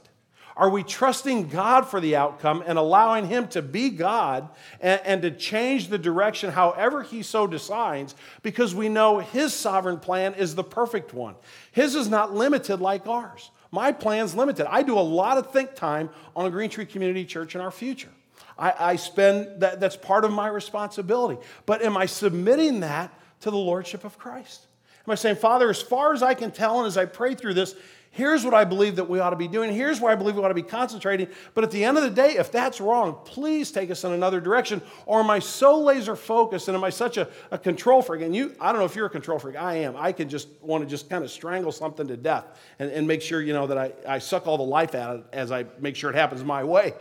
Are 0.56 0.70
we 0.70 0.84
trusting 0.84 1.50
God 1.50 1.88
for 1.88 2.00
the 2.00 2.16
outcome 2.16 2.63
and 2.66 2.78
allowing 2.78 3.26
Him 3.26 3.48
to 3.50 3.62
be 3.62 3.89
God 3.89 4.50
and, 4.80 5.02
and, 5.04 5.22
to 5.24 5.32
change 5.32 5.88
the 5.88 5.98
direction 5.98 6.52
however 6.52 7.02
He 7.02 7.24
so 7.24 7.48
designs 7.48 8.13
because 8.44 8.76
we 8.76 8.88
know 8.88 9.20
His 9.20 9.54
sovereign 9.54 10.00
plan 10.00 10.36
is 10.36 10.54
the 10.54 10.63
perfect 10.63 11.13
one? 11.13 11.36
His 11.72 11.96
is 11.96 12.08
not 12.08 12.34
limited 12.36 12.82
like 12.82 13.08
ours. 13.08 13.50
My 13.72 13.92
plan's 13.92 14.36
limited. 14.36 14.68
I 14.70 14.84
do 14.84 15.00
a 15.00 15.02
lot 15.02 15.39
of 15.39 15.52
think 15.52 15.74
time 15.74 16.12
on 16.36 16.52
Green 16.52 16.70
Tree 16.70 16.86
Community 16.86 17.26
Church 17.26 17.56
in 17.56 17.62
our 17.62 17.72
future. 17.72 18.12
I, 18.58 18.74
I 18.80 18.96
spend 18.98 19.62
that, 19.62 19.80
that's 19.80 19.96
part 19.96 20.26
of 20.26 20.32
my 20.32 20.48
responsibility. 20.48 21.42
But 21.66 21.82
am 21.82 21.98
I 21.98 22.06
submitting 22.06 22.82
that 22.82 23.12
to 23.42 23.50
the 23.50 23.58
Lordship 23.58 24.04
of 24.04 24.20
Christ? 24.20 24.68
Am 25.06 25.12
I 25.12 25.16
saying, 25.16 25.36
Father, 25.36 25.70
as 25.70 25.82
far 25.82 26.13
as 26.13 26.24
I 26.24 26.34
can 26.34 26.52
tell, 26.52 26.80
and 26.80 26.88
as 26.88 26.98
I 26.98 27.06
pray 27.06 27.36
through 27.36 27.56
this, 27.56 27.76
Here's 28.13 28.46
what 28.46 28.54
I 28.54 28.63
believe 28.63 28.98
that 28.98 29.10
we 29.10 29.20
ought 29.20 29.32
to 29.32 29.36
be 29.36 29.48
doing. 29.48 29.74
Here's 29.74 30.00
where 30.00 30.12
I 30.12 30.16
believe 30.16 30.36
we 30.36 30.44
ought 30.44 30.50
to 30.50 30.54
be 30.54 30.62
concentrating. 30.62 31.28
But 31.56 31.63
at 31.63 31.72
the 31.72 31.84
end 31.84 31.98
of 31.98 32.04
the 32.04 32.12
day, 32.12 32.38
if 32.38 32.52
that's 32.52 32.80
wrong, 32.80 33.18
please 33.26 33.72
take 33.72 33.89
us 33.89 34.04
in 34.04 34.12
another 34.12 34.39
direction. 34.39 34.84
Or 35.08 35.22
am 35.22 35.32
I 35.32 35.39
so 35.39 35.80
laser 35.80 36.16
focused 36.16 36.68
and 36.68 36.78
am 36.78 36.84
I 36.84 36.92
such 36.92 37.18
a, 37.18 37.28
a 37.50 37.58
control 37.58 38.04
freak? 38.04 38.22
And 38.22 38.36
you, 38.36 38.56
I 38.62 38.72
don't 38.72 38.78
know 38.78 38.86
if 38.86 38.96
you're 38.96 39.08
a 39.08 39.10
control 39.10 39.39
freak. 39.39 39.56
I 39.56 39.78
am. 39.78 39.96
I 39.98 40.12
can 40.12 40.30
just 40.30 40.48
want 40.62 40.84
to 40.84 40.88
just 40.88 41.10
kind 41.10 41.24
of 41.24 41.32
strangle 41.32 41.72
something 41.72 42.08
to 42.08 42.16
death 42.16 42.46
and, 42.78 42.92
and 42.92 43.08
make 43.08 43.24
sure, 43.24 43.42
you 43.42 43.52
know, 43.52 43.66
that 43.66 43.80
I, 43.80 43.94
I 44.08 44.20
suck 44.20 44.46
all 44.46 44.58
the 44.58 44.63
life 44.63 44.94
out 44.94 45.16
of 45.16 45.20
it 45.22 45.26
as 45.34 45.52
I 45.52 45.66
make 45.80 45.96
sure 45.96 46.12
it 46.12 46.16
happens 46.16 46.44
my 46.44 46.63
way. 46.63 46.94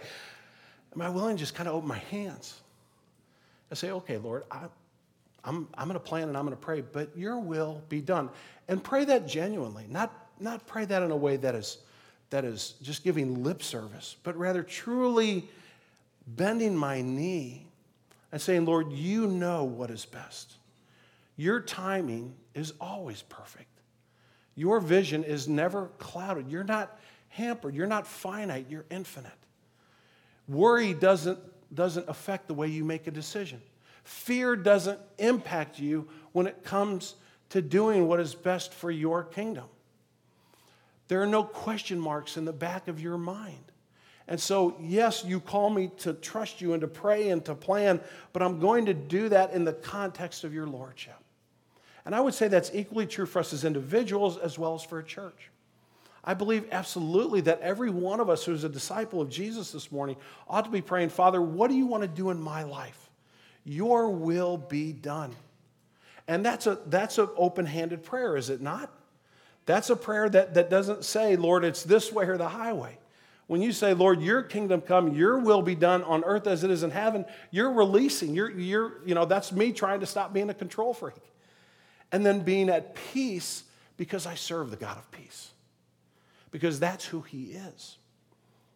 Am 0.95 1.03
I 1.03 1.11
willing 1.11 1.37
to 1.37 1.41
just 1.41 1.55
kind 1.55 1.69
of 1.69 1.75
open 1.75 1.91
my 1.91 1.99
hands 1.99 2.59
and 3.69 3.79
say, 3.79 3.91
okay, 3.91 4.17
Lord, 4.17 4.45
I, 4.51 4.61
I'm, 5.45 5.69
I'm 5.75 5.89
going 5.89 5.99
to 5.99 6.01
plan 6.01 6.29
and 6.29 6.37
I'm 6.37 6.45
going 6.45 6.57
to 6.57 6.63
pray, 6.63 6.81
but 6.83 7.17
your 7.17 7.39
will 7.39 7.83
be 7.89 8.01
done. 8.01 8.31
And 8.69 8.83
pray 8.83 9.05
that 9.07 9.27
genuinely, 9.27 9.87
not 9.89 10.23
not 10.43 10.67
pray 10.67 10.85
that 10.85 11.03
in 11.03 11.11
a 11.11 11.17
way 11.17 11.37
that 11.37 11.55
is, 11.55 11.79
that 12.31 12.45
is 12.45 12.75
just 12.83 13.05
giving 13.05 13.43
lip 13.43 13.63
service, 13.63 14.17
but 14.23 14.37
rather 14.37 14.63
truly 14.63 15.49
bending 16.27 16.77
my 16.77 17.01
knee 17.01 17.67
and 18.33 18.41
saying, 18.41 18.65
Lord, 18.65 18.93
you 18.93 19.27
know 19.27 19.65
what 19.65 19.91
is 19.91 20.05
best. 20.05 20.55
Your 21.37 21.61
timing 21.61 22.35
is 22.55 22.73
always 22.81 23.23
perfect. 23.23 23.69
Your 24.55 24.81
vision 24.81 25.25
is 25.25 25.49
never 25.49 25.87
clouded. 25.99 26.51
You're 26.51 26.65
not 26.65 26.99
hampered. 27.29 27.75
You're 27.75 27.87
not 27.87 28.07
finite. 28.07 28.67
You're 28.69 28.85
infinite. 28.91 29.31
Worry 30.49 30.93
doesn't, 30.93 31.39
doesn't 31.75 32.09
affect 32.09 32.49
the 32.49 32.55
way 32.55 32.67
you 32.67 32.85
make 32.85 33.07
a 33.07 33.11
decision. 33.11 33.63
Fear 34.05 34.57
doesn't 34.57 35.01
impact 35.19 35.79
you 35.79 36.09
when 36.33 36.47
it 36.47 36.65
comes 36.65 37.15
to 37.51 37.63
doing 37.63 38.09
what 38.09 38.21
is 38.21 38.35
best 38.35 38.73
for 38.73 38.91
your 38.91 39.25
kingdom. 39.25 39.65
There 41.09 41.23
are 41.23 41.27
no 41.27 41.45
question 41.45 42.01
marks 42.01 42.37
in 42.37 42.45
the 42.45 42.53
back 42.53 42.89
of 42.89 43.01
your 43.01 43.19
mind. 43.19 43.73
And 44.29 44.41
so, 44.41 44.77
yes, 44.81 45.25
you 45.25 45.41
call 45.41 45.69
me 45.69 45.91
to 45.99 46.15
trust 46.15 46.61
you 46.61 46.73
and 46.73 46.81
to 46.81 46.87
pray 46.87 47.29
and 47.29 47.45
to 47.45 47.55
plan, 47.55 48.01
but 48.33 48.43
I'm 48.43 48.61
going 48.61 48.87
to 48.87 48.95
do 48.95 49.29
that 49.29 49.53
in 49.53 49.65
the 49.65 49.73
context 49.73 50.45
of 50.45 50.55
your 50.55 50.67
lordship. 50.67 51.17
And 52.05 52.15
I 52.15 52.21
would 52.21 52.35
say 52.35 52.49
that's 52.49 52.71
equally 52.73 53.07
true 53.07 53.27
for 53.27 53.41
us 53.41 53.53
as 53.53 53.65
individuals 53.65 54.39
as 54.39 54.59
well 54.59 54.75
as 54.75 54.83
for 54.83 54.99
a 54.99 55.05
church. 55.05 55.51
I 56.25 56.35
believe 56.35 56.67
absolutely 56.71 57.41
that 57.43 57.61
every 57.61 57.91
one 57.91 58.21
of 58.21 58.31
us 58.31 58.45
who's 58.45 58.65
a 58.65 58.69
disciple 58.69 59.21
of 59.21 59.29
Jesus 59.29 59.73
this 59.73 59.91
morning 59.91 60.17
ought 60.49 60.65
to 60.65 60.71
be 60.71 60.81
praying, 60.81 61.09
Father, 61.09 61.43
what 61.43 61.69
do 61.69 61.77
you 61.77 61.87
want 61.87 62.03
to 62.03 62.09
do 62.09 62.31
in 62.31 62.41
my 62.41 62.63
life? 62.63 63.02
Your 63.65 64.11
will 64.11 64.57
be 64.57 64.93
done. 64.93 65.35
And 66.29 66.45
that's 66.45 66.67
a 66.67 66.79
that's 66.87 67.19
an 67.19 67.29
open-handed 67.37 68.05
prayer, 68.05 68.37
is 68.37 68.51
it 68.51 68.61
not? 68.61 68.91
That's 69.67 69.91
a 69.91 69.97
prayer 69.97 70.29
that, 70.29 70.55
that 70.55 70.71
doesn't 70.71 71.05
say, 71.05 71.37
Lord, 71.37 71.65
it's 71.65 71.83
this 71.85 72.13
way 72.13 72.27
or 72.27 72.37
the 72.37 72.49
highway. 72.49 72.99
When 73.47 73.61
you 73.61 73.73
say, 73.73 73.93
Lord, 73.95 74.21
your 74.21 74.43
kingdom 74.43 74.81
come, 74.81 75.15
your 75.15 75.39
will 75.39 75.63
be 75.63 75.75
done 75.75 76.03
on 76.05 76.25
earth 76.25 76.47
as 76.47 76.65
it 76.65 76.71
is 76.71 76.83
in 76.83 76.91
heaven, 76.91 77.25
you're 77.51 77.73
releasing. 77.73 78.35
You're, 78.35 78.51
you're, 78.51 78.95
you 79.05 79.15
know, 79.15 79.25
that's 79.25 79.53
me 79.53 79.73
trying 79.73 80.01
to 80.01 80.07
stop 80.07 80.33
being 80.33 80.51
a 80.51 80.55
control 80.55 80.95
freak. 80.95 81.15
And 82.11 82.25
then 82.25 82.41
being 82.41 82.69
at 82.69 82.95
peace 82.95 83.65
because 83.97 84.27
I 84.27 84.35
serve 84.35 84.71
the 84.71 84.77
God 84.77 84.97
of 84.97 85.11
peace. 85.11 85.51
Because 86.51 86.81
that's 86.81 87.05
who 87.05 87.23
he 87.23 87.53
is. 87.53 87.99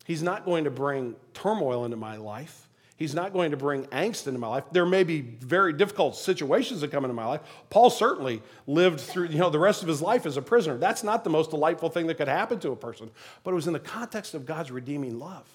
He's 0.05 0.23
not 0.23 0.45
going 0.45 0.65
to 0.65 0.71
bring 0.71 1.17
turmoil 1.35 1.85
into 1.85 1.97
my 1.97 2.17
life. 2.17 2.66
He's 2.97 3.15
not 3.15 3.35
going 3.35 3.51
to 3.51 3.59
bring 3.59 3.85
angst 3.87 4.27
into 4.27 4.39
my 4.39 4.49
life. 4.49 4.65
There 4.73 4.87
may 4.87 5.05
be 5.05 5.21
very 5.21 5.75
difficult 5.75 6.17
situations 6.17 6.81
that 6.81 6.91
come 6.91 7.05
into 7.05 7.15
my 7.15 7.27
life. 7.27 7.43
Paul 7.69 7.91
certainly 7.91 8.43
lived 8.67 9.01
through, 9.01 9.29
you 9.29 9.39
know, 9.39 9.51
the 9.51 9.59
rest 9.59 9.83
of 9.83 9.89
his 9.89 10.01
life 10.01 10.25
as 10.25 10.39
a 10.39 10.43
prisoner. 10.43 10.79
That's 10.79 11.05
not 11.05 11.23
the 11.23 11.29
most 11.29 11.51
delightful 11.51 11.91
thing 11.91 12.07
that 12.07 12.15
could 12.15 12.29
happen 12.29 12.59
to 12.61 12.71
a 12.71 12.77
person, 12.77 13.11
but 13.45 13.51
it 13.51 13.55
was 13.55 13.67
in 13.67 13.75
the 13.75 13.81
context 13.81 14.33
of 14.33 14.47
God's 14.47 14.71
redeeming 14.71 15.19
love. 15.19 15.47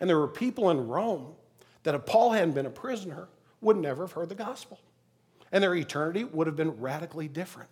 And 0.00 0.08
there 0.08 0.18
were 0.18 0.28
people 0.28 0.70
in 0.70 0.88
Rome 0.88 1.34
that 1.82 1.94
if 1.94 2.06
Paul 2.06 2.32
hadn't 2.32 2.54
been 2.54 2.66
a 2.66 2.70
prisoner, 2.70 3.28
would 3.60 3.76
never 3.76 4.04
have 4.04 4.12
heard 4.12 4.30
the 4.30 4.34
gospel. 4.34 4.80
And 5.52 5.62
their 5.62 5.74
eternity 5.74 6.24
would 6.24 6.46
have 6.46 6.56
been 6.56 6.80
radically 6.80 7.28
different. 7.28 7.68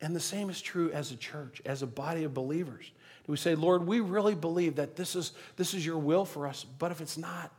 And 0.00 0.14
the 0.14 0.20
same 0.20 0.50
is 0.50 0.60
true 0.60 0.90
as 0.90 1.12
a 1.12 1.16
church, 1.16 1.62
as 1.64 1.82
a 1.82 1.86
body 1.86 2.24
of 2.24 2.34
believers. 2.34 2.90
We 3.26 3.36
say, 3.36 3.54
Lord, 3.54 3.86
we 3.86 4.00
really 4.00 4.34
believe 4.34 4.76
that 4.76 4.96
this 4.96 5.16
is, 5.16 5.32
this 5.56 5.74
is 5.74 5.84
your 5.84 5.98
will 5.98 6.24
for 6.24 6.46
us, 6.46 6.64
but 6.78 6.90
if 6.92 7.00
it's 7.00 7.18
not, 7.18 7.50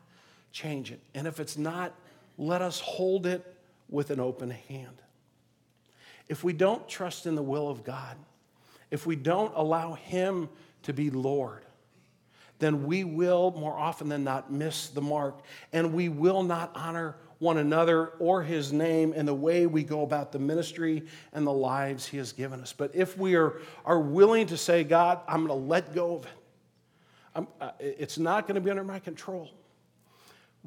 change 0.57 0.91
it. 0.91 0.99
And 1.13 1.27
if 1.27 1.39
it's 1.39 1.57
not, 1.57 1.93
let 2.37 2.61
us 2.61 2.79
hold 2.79 3.27
it 3.27 3.45
with 3.89 4.09
an 4.09 4.19
open 4.19 4.49
hand. 4.49 5.01
If 6.27 6.43
we 6.43 6.51
don't 6.51 6.87
trust 6.89 7.27
in 7.27 7.35
the 7.35 7.43
will 7.43 7.69
of 7.69 7.83
God, 7.83 8.17
if 8.89 9.05
we 9.05 9.15
don't 9.15 9.53
allow 9.55 9.93
Him 9.93 10.49
to 10.83 10.93
be 10.93 11.11
Lord, 11.11 11.63
then 12.59 12.87
we 12.87 13.03
will 13.03 13.51
more 13.51 13.77
often 13.77 14.09
than 14.09 14.23
not 14.23 14.51
miss 14.51 14.87
the 14.87 15.01
mark 15.01 15.41
and 15.73 15.93
we 15.93 16.09
will 16.09 16.41
not 16.41 16.71
honor 16.73 17.15
one 17.37 17.59
another 17.59 18.07
or 18.19 18.41
His 18.41 18.73
name 18.73 19.13
in 19.13 19.27
the 19.27 19.35
way 19.35 19.67
we 19.67 19.83
go 19.83 20.01
about 20.01 20.31
the 20.31 20.39
ministry 20.39 21.03
and 21.33 21.45
the 21.45 21.53
lives 21.53 22.07
He 22.07 22.17
has 22.17 22.31
given 22.31 22.61
us. 22.61 22.73
But 22.73 22.95
if 22.95 23.15
we 23.15 23.35
are, 23.35 23.61
are 23.85 23.99
willing 23.99 24.47
to 24.47 24.57
say, 24.57 24.83
God, 24.83 25.19
I'm 25.27 25.45
going 25.45 25.61
to 25.61 25.67
let 25.67 25.93
go 25.93 26.15
of 26.15 26.25
it, 26.25 27.47
uh, 27.61 27.69
it's 27.79 28.17
not 28.17 28.47
going 28.47 28.55
to 28.55 28.61
be 28.61 28.71
under 28.71 28.83
my 28.83 28.97
control. 28.97 29.51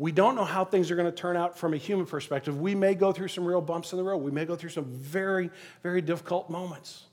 We 0.00 0.12
don't 0.12 0.34
know 0.34 0.46
how 0.46 0.64
things 0.64 0.90
are 0.90 0.96
going 0.96 1.10
to 1.10 1.14
turn 1.14 1.36
out 1.36 1.58
from 1.58 1.74
a 1.74 1.76
human 1.76 2.06
perspective. 2.06 2.58
We 2.58 2.74
may 2.74 2.94
go 2.94 3.12
through 3.12 3.28
some 3.28 3.44
real 3.44 3.60
bumps 3.60 3.92
in 3.92 3.98
the 3.98 4.02
road. 4.02 4.16
We 4.22 4.30
may 4.30 4.46
go 4.46 4.56
through 4.56 4.70
some 4.70 4.86
very, 4.86 5.50
very 5.82 6.00
difficult 6.00 6.48
moments. 6.48 7.04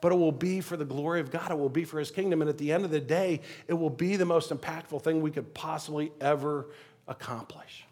But 0.00 0.10
it 0.10 0.16
will 0.16 0.32
be 0.32 0.60
for 0.60 0.76
the 0.76 0.84
glory 0.84 1.20
of 1.20 1.30
God. 1.30 1.52
It 1.52 1.54
will 1.56 1.68
be 1.68 1.84
for 1.84 2.00
His 2.00 2.10
kingdom. 2.10 2.42
And 2.42 2.50
at 2.50 2.58
the 2.58 2.72
end 2.72 2.84
of 2.84 2.90
the 2.90 2.98
day, 2.98 3.40
it 3.68 3.74
will 3.74 3.88
be 3.88 4.16
the 4.16 4.24
most 4.24 4.50
impactful 4.50 5.04
thing 5.04 5.22
we 5.22 5.30
could 5.30 5.54
possibly 5.54 6.10
ever 6.20 6.70
accomplish. 7.06 7.86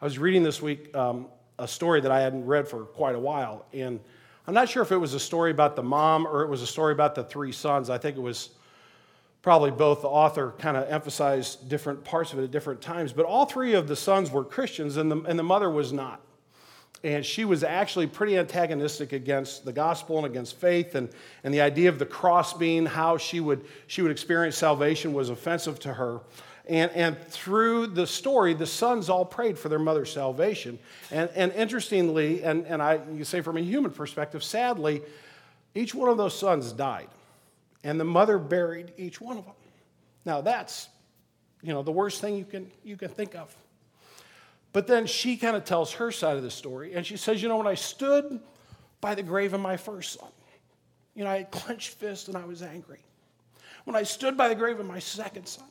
I 0.00 0.04
was 0.04 0.16
reading 0.16 0.44
this 0.44 0.62
week 0.62 0.94
um, 0.94 1.26
a 1.58 1.66
story 1.66 2.00
that 2.02 2.12
I 2.12 2.20
hadn't 2.20 2.46
read 2.46 2.68
for 2.68 2.84
quite 2.84 3.16
a 3.16 3.20
while. 3.20 3.66
And 3.72 3.98
I'm 4.46 4.54
not 4.54 4.68
sure 4.68 4.84
if 4.84 4.92
it 4.92 4.96
was 4.96 5.14
a 5.14 5.20
story 5.20 5.50
about 5.50 5.74
the 5.74 5.82
mom 5.82 6.24
or 6.24 6.42
it 6.42 6.48
was 6.48 6.62
a 6.62 6.68
story 6.68 6.92
about 6.92 7.16
the 7.16 7.24
three 7.24 7.50
sons. 7.50 7.90
I 7.90 7.98
think 7.98 8.16
it 8.16 8.20
was 8.22 8.50
probably 9.42 9.70
both 9.70 10.02
the 10.02 10.08
author 10.08 10.52
kind 10.58 10.76
of 10.76 10.88
emphasized 10.88 11.68
different 11.68 12.04
parts 12.04 12.32
of 12.32 12.38
it 12.38 12.44
at 12.44 12.50
different 12.50 12.80
times, 12.80 13.12
but 13.12 13.24
all 13.24 13.46
three 13.46 13.74
of 13.74 13.88
the 13.88 13.96
sons 13.96 14.30
were 14.30 14.44
Christians 14.44 14.96
and 14.96 15.10
the, 15.10 15.20
and 15.22 15.38
the 15.38 15.42
mother 15.42 15.70
was 15.70 15.92
not. 15.92 16.20
and 17.02 17.24
she 17.24 17.46
was 17.46 17.64
actually 17.64 18.06
pretty 18.06 18.36
antagonistic 18.36 19.12
against 19.12 19.64
the 19.64 19.72
gospel 19.72 20.18
and 20.18 20.26
against 20.26 20.56
faith 20.56 20.94
and, 20.94 21.08
and 21.44 21.54
the 21.54 21.60
idea 21.62 21.88
of 21.88 21.98
the 21.98 22.04
cross 22.04 22.52
being 22.52 22.84
how 22.84 23.16
she 23.16 23.40
would, 23.40 23.64
she 23.86 24.02
would 24.02 24.10
experience 24.10 24.56
salvation 24.56 25.14
was 25.14 25.30
offensive 25.30 25.78
to 25.80 25.94
her. 25.94 26.20
And, 26.68 26.90
and 26.92 27.18
through 27.18 27.88
the 27.88 28.06
story 28.06 28.52
the 28.52 28.66
sons 28.66 29.08
all 29.08 29.24
prayed 29.24 29.58
for 29.58 29.70
their 29.70 29.78
mother's 29.78 30.12
salvation. 30.12 30.78
And, 31.10 31.30
and 31.34 31.52
interestingly 31.52 32.44
and, 32.44 32.66
and 32.66 32.82
i 32.82 33.00
you 33.14 33.24
say 33.24 33.40
from 33.40 33.56
a 33.56 33.60
human 33.60 33.90
perspective 33.90 34.44
sadly 34.44 35.00
each 35.74 35.94
one 35.94 36.10
of 36.10 36.18
those 36.18 36.38
sons 36.38 36.72
died 36.72 37.08
and 37.84 37.98
the 37.98 38.04
mother 38.04 38.38
buried 38.38 38.92
each 38.96 39.20
one 39.20 39.36
of 39.36 39.44
them 39.44 39.54
now 40.24 40.40
that's 40.40 40.88
you 41.62 41.72
know 41.72 41.82
the 41.82 41.92
worst 41.92 42.20
thing 42.20 42.36
you 42.36 42.44
can 42.44 42.70
you 42.84 42.96
can 42.96 43.08
think 43.08 43.34
of 43.34 43.54
but 44.72 44.86
then 44.86 45.06
she 45.06 45.36
kind 45.36 45.56
of 45.56 45.64
tells 45.64 45.92
her 45.94 46.12
side 46.12 46.36
of 46.36 46.42
the 46.42 46.50
story, 46.50 46.94
and 46.94 47.04
she 47.04 47.16
says, 47.16 47.42
You 47.42 47.48
know, 47.48 47.56
when 47.56 47.66
I 47.66 47.74
stood 47.74 48.40
by 49.00 49.14
the 49.14 49.22
grave 49.22 49.52
of 49.52 49.60
my 49.60 49.76
first 49.76 50.18
son, 50.18 50.30
you 51.14 51.24
know, 51.24 51.30
I 51.30 51.38
had 51.38 51.50
clenched 51.50 51.90
fists 51.94 52.28
and 52.28 52.36
I 52.36 52.44
was 52.44 52.62
angry. 52.62 53.00
When 53.84 53.96
I 53.96 54.04
stood 54.04 54.36
by 54.36 54.48
the 54.48 54.54
grave 54.54 54.78
of 54.78 54.86
my 54.86 54.98
second 54.98 55.46
son, 55.46 55.66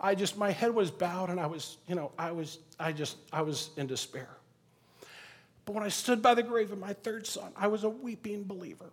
I 0.00 0.14
just, 0.14 0.36
my 0.36 0.50
head 0.50 0.74
was 0.74 0.90
bowed 0.90 1.30
and 1.30 1.40
I 1.40 1.46
was, 1.46 1.78
you 1.86 1.94
know, 1.94 2.12
I 2.18 2.30
was, 2.30 2.58
I 2.78 2.92
just, 2.92 3.16
I 3.32 3.42
was 3.42 3.70
in 3.76 3.86
despair. 3.86 4.28
But 5.64 5.74
when 5.74 5.84
I 5.84 5.88
stood 5.88 6.20
by 6.20 6.34
the 6.34 6.42
grave 6.42 6.72
of 6.72 6.78
my 6.78 6.92
third 6.92 7.26
son, 7.26 7.52
I 7.56 7.68
was 7.68 7.84
a 7.84 7.88
weeping 7.88 8.44
believer. 8.44 8.90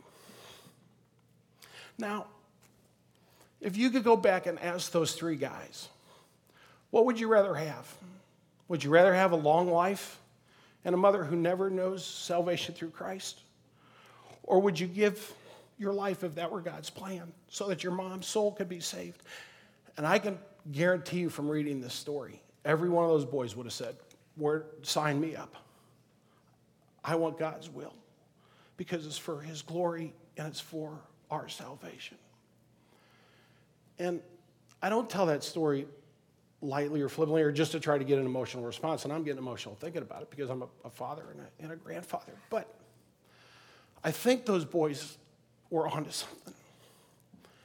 Now, 1.98 2.28
if 3.60 3.76
you 3.76 3.90
could 3.90 4.04
go 4.04 4.16
back 4.16 4.46
and 4.46 4.60
ask 4.60 4.92
those 4.92 5.14
three 5.14 5.36
guys, 5.36 5.90
what 6.92 7.06
would 7.06 7.20
you 7.20 7.28
rather 7.28 7.56
have? 7.56 7.92
Would 8.68 8.84
you 8.84 8.90
rather 8.90 9.14
have 9.14 9.32
a 9.32 9.38
long 9.38 9.70
life 9.70 10.20
and 10.86 10.94
a 10.94 10.98
mother 10.98 11.24
who 11.24 11.36
never 11.36 11.70
knows 11.70 12.06
salvation 12.06 12.76
through 12.76 12.92
Christ? 12.92 13.42
Or 14.44 14.62
would 14.62 14.80
you 14.80 14.88
give 14.88 15.34
your 15.78 15.94
life 15.94 16.24
if 16.24 16.36
that 16.36 16.52
were 16.52 16.62
God's 16.62 16.90
plan 16.90 17.32
so 17.50 17.68
that 17.68 17.84
your 17.84 17.94
mom's 17.94 18.28
soul 18.28 18.52
could 18.52 18.70
be 18.70 18.80
saved? 18.80 19.24
And 19.98 20.06
I 20.06 20.20
can 20.20 20.38
guarantee 20.72 21.20
you 21.20 21.30
from 21.30 21.50
reading 21.50 21.82
this 21.82 21.94
story, 21.94 22.42
every 22.64 22.90
one 22.90 23.04
of 23.04 23.10
those 23.10 23.26
boys 23.26 23.56
would 23.56 23.66
have 23.66 23.74
said, 23.74 23.96
Sign 24.84 25.20
me 25.20 25.36
up. 25.36 25.56
I 27.04 27.16
want 27.16 27.40
God's 27.40 27.70
will 27.70 27.96
because 28.76 29.06
it's 29.06 29.18
for 29.18 29.42
His 29.42 29.62
glory 29.64 30.14
and 30.38 30.48
it's 30.48 30.60
for 30.60 31.00
our 31.30 31.50
salvation. 31.50 32.18
And 34.00 34.22
I 34.82 34.90
don't 34.90 35.10
tell 35.10 35.26
that 35.28 35.44
story 35.44 35.88
lightly 36.62 37.02
or 37.02 37.10
flippantly 37.10 37.42
or 37.42 37.52
just 37.52 37.72
to 37.74 37.80
try 37.80 37.98
to 37.98 38.04
get 38.04 38.20
an 38.20 38.26
emotional 38.26 38.64
response. 38.64 39.04
And 39.04 39.14
I'm 39.14 39.24
getting 39.24 39.40
emotional 39.40 39.76
thinking 39.76 40.02
about 40.02 40.22
it 40.22 40.30
because 40.30 40.50
I'm 40.50 40.64
a, 40.64 40.68
a 40.86 40.90
father 40.90 41.24
and 41.32 41.42
a, 41.42 41.64
and 41.64 41.72
a, 41.72 41.76
grandfather. 41.76 42.34
But 42.50 42.74
I 44.04 44.12
think 44.12 44.46
those 44.46 44.66
boys 44.66 45.18
were 45.70 45.88
onto 45.88 46.12
something. 46.12 46.54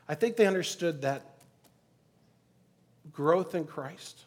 I 0.08 0.14
think 0.14 0.36
they 0.36 0.46
understood 0.46 1.02
that 1.02 1.22
growth 3.12 3.54
in 3.54 3.64
Christ, 3.64 4.24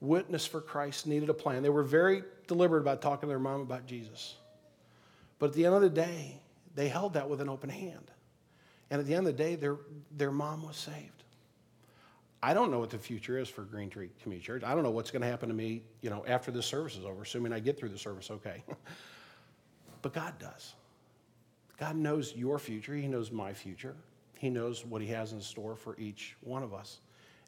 witness 0.00 0.46
for 0.46 0.60
Christ 0.60 1.06
needed 1.06 1.28
a 1.28 1.34
plan. 1.34 1.62
They 1.62 1.68
were 1.68 1.82
very 1.82 2.22
deliberate 2.46 2.80
about 2.80 3.02
talking 3.02 3.22
to 3.22 3.26
their 3.26 3.38
mom 3.38 3.60
about 3.60 3.86
Jesus. 3.86 4.36
But 5.38 5.50
at 5.50 5.52
the 5.54 5.66
end 5.66 5.74
of 5.74 5.82
the 5.82 5.90
day, 5.90 6.40
they 6.76 6.88
held 6.88 7.14
that 7.14 7.28
with 7.28 7.40
an 7.40 7.48
open 7.48 7.70
hand. 7.70 8.10
And 8.90 9.00
at 9.00 9.06
the 9.06 9.14
end 9.14 9.26
of 9.26 9.36
the 9.36 9.42
day, 9.42 9.56
their, 9.56 9.78
their 10.16 10.30
mom 10.30 10.64
was 10.64 10.76
saved. 10.76 11.24
I 12.42 12.54
don't 12.54 12.70
know 12.70 12.78
what 12.78 12.90
the 12.90 12.98
future 12.98 13.38
is 13.38 13.48
for 13.48 13.62
Green 13.62 13.90
Tree 13.90 14.10
Community 14.22 14.46
Church. 14.46 14.62
I 14.62 14.74
don't 14.74 14.84
know 14.84 14.90
what's 14.90 15.10
going 15.10 15.22
to 15.22 15.28
happen 15.28 15.48
to 15.48 15.54
me, 15.54 15.82
you 16.02 16.10
know, 16.10 16.24
after 16.28 16.52
this 16.52 16.66
service 16.66 16.96
is 16.96 17.04
over, 17.04 17.22
assuming 17.22 17.52
I 17.52 17.58
get 17.58 17.78
through 17.78 17.88
the 17.88 17.98
service 17.98 18.30
okay. 18.30 18.62
but 20.02 20.12
God 20.12 20.34
does. 20.38 20.74
God 21.78 21.96
knows 21.96 22.34
your 22.36 22.58
future. 22.58 22.94
He 22.94 23.08
knows 23.08 23.32
my 23.32 23.52
future. 23.52 23.96
He 24.38 24.50
knows 24.50 24.84
what 24.84 25.02
He 25.02 25.08
has 25.08 25.32
in 25.32 25.40
store 25.40 25.74
for 25.74 25.96
each 25.98 26.36
one 26.42 26.62
of 26.62 26.72
us. 26.72 27.00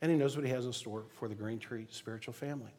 And 0.02 0.10
He 0.10 0.16
knows 0.16 0.36
what 0.36 0.44
He 0.44 0.50
has 0.50 0.64
in 0.64 0.72
store 0.72 1.04
for 1.18 1.28
the 1.28 1.34
Green 1.34 1.58
Tree 1.58 1.86
spiritual 1.90 2.34
family. 2.34 2.72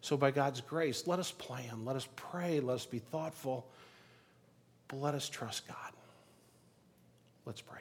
So, 0.00 0.18
by 0.18 0.30
God's 0.30 0.60
grace, 0.60 1.06
let 1.06 1.18
us 1.18 1.32
plan, 1.32 1.84
let 1.84 1.96
us 1.96 2.06
pray, 2.14 2.60
let 2.60 2.74
us 2.74 2.84
be 2.84 2.98
thoughtful, 2.98 3.66
but 4.94 5.04
let 5.04 5.14
us 5.14 5.28
trust 5.28 5.66
God. 5.66 5.76
Let's 7.46 7.60
pray. 7.60 7.80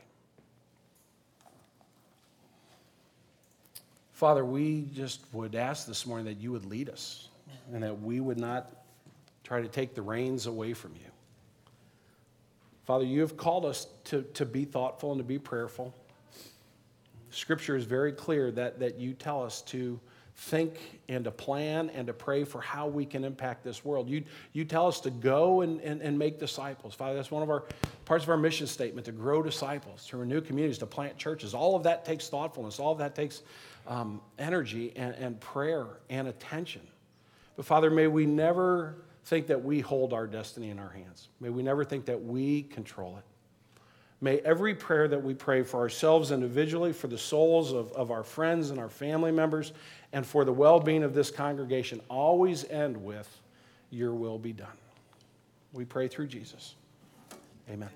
Father, 4.14 4.44
we 4.44 4.88
just 4.94 5.22
would 5.32 5.56
ask 5.56 5.86
this 5.86 6.06
morning 6.06 6.26
that 6.26 6.42
you 6.42 6.52
would 6.52 6.66
lead 6.66 6.90
us 6.90 7.30
and 7.72 7.84
that 7.84 8.02
we 8.02 8.20
would 8.20 8.40
not 8.40 8.72
try 9.44 9.62
to 9.62 9.68
take 9.68 9.94
the 9.94 10.02
reins 10.02 10.48
away 10.48 10.74
from 10.74 10.94
you. 10.96 11.12
Father, 12.86 13.06
you 13.06 13.22
have 13.22 13.38
called 13.38 13.66
us 13.66 13.88
to, 14.06 14.24
to 14.34 14.46
be 14.46 14.66
thoughtful 14.66 15.12
and 15.12 15.20
to 15.20 15.24
be 15.24 15.38
prayerful. 15.38 15.94
Scripture 17.30 17.76
is 17.76 17.86
very 17.86 18.12
clear 18.12 18.52
that, 18.52 18.80
that 18.80 18.98
you 18.98 19.14
tell 19.14 19.44
us 19.44 19.62
to 19.64 20.00
think 20.36 21.00
and 21.10 21.24
to 21.26 21.32
plan 21.32 21.90
and 21.92 22.08
to 22.08 22.14
pray 22.14 22.44
for 22.44 22.60
how 22.60 22.88
we 22.88 23.06
can 23.06 23.24
impact 23.24 23.64
this 23.64 23.86
world. 23.86 24.10
You, 24.10 24.24
you 24.52 24.66
tell 24.66 24.88
us 24.88 25.00
to 25.02 25.12
go 25.12 25.62
and, 25.62 25.80
and, 25.82 26.02
and 26.02 26.18
make 26.18 26.40
disciples. 26.40 26.94
Father, 26.94 27.16
that's 27.16 27.32
one 27.32 27.44
of 27.44 27.50
our 27.50 27.66
parts 28.06 28.24
of 28.24 28.30
our 28.30 28.38
mission 28.38 28.66
statement 28.66 29.06
to 29.06 29.12
grow 29.12 29.44
disciples, 29.44 30.08
to 30.08 30.18
renew 30.18 30.42
communities, 30.42 30.80
to 30.80 30.86
plant 30.86 31.18
churches. 31.18 31.54
All 31.54 31.76
of 31.76 31.84
that 31.84 32.04
takes 32.04 32.30
thoughtfulness, 32.30 32.80
all 32.80 32.92
of 32.92 32.98
that 32.98 33.16
takes 33.16 33.44
um, 33.88 34.22
energy 34.40 34.92
and, 34.96 35.14
and 35.16 35.40
prayer 35.40 35.88
and 36.10 36.28
attention. 36.28 36.82
But 37.56 37.66
Father, 37.66 37.92
may 37.92 38.08
we 38.08 38.26
never 38.26 38.96
think 39.26 39.48
that 39.48 39.64
we 39.64 39.80
hold 39.80 40.14
our 40.14 40.28
destiny 40.28 40.70
in 40.70 40.80
our 40.80 40.90
hands. 40.90 41.30
May 41.40 41.50
we 41.50 41.64
never 41.64 41.86
think 41.86 42.06
that 42.06 42.22
we 42.22 42.64
control 42.64 43.18
it. 43.18 43.24
May 44.20 44.40
every 44.40 44.74
prayer 44.74 45.10
that 45.10 45.22
we 45.22 45.34
pray 45.34 45.64
for 45.64 45.82
ourselves 45.82 46.32
individually, 46.32 46.94
for 46.94 47.08
the 47.08 47.18
souls 47.18 47.74
of, 47.74 47.92
of 47.92 48.10
our 48.10 48.24
friends 48.24 48.70
and 48.70 48.80
our 48.80 48.88
family 48.88 49.34
members, 49.34 49.74
and 50.14 50.26
for 50.26 50.46
the 50.46 50.54
well 50.54 50.80
being 50.80 51.04
of 51.04 51.14
this 51.14 51.30
congregation 51.30 52.00
always 52.10 52.64
end 52.70 52.96
with, 52.96 53.28
Your 53.90 54.14
will 54.14 54.40
be 54.40 54.54
done. 54.54 54.78
We 55.74 55.84
pray 55.86 56.08
through 56.08 56.28
Jesus. 56.28 56.76
Amen. 57.70 57.90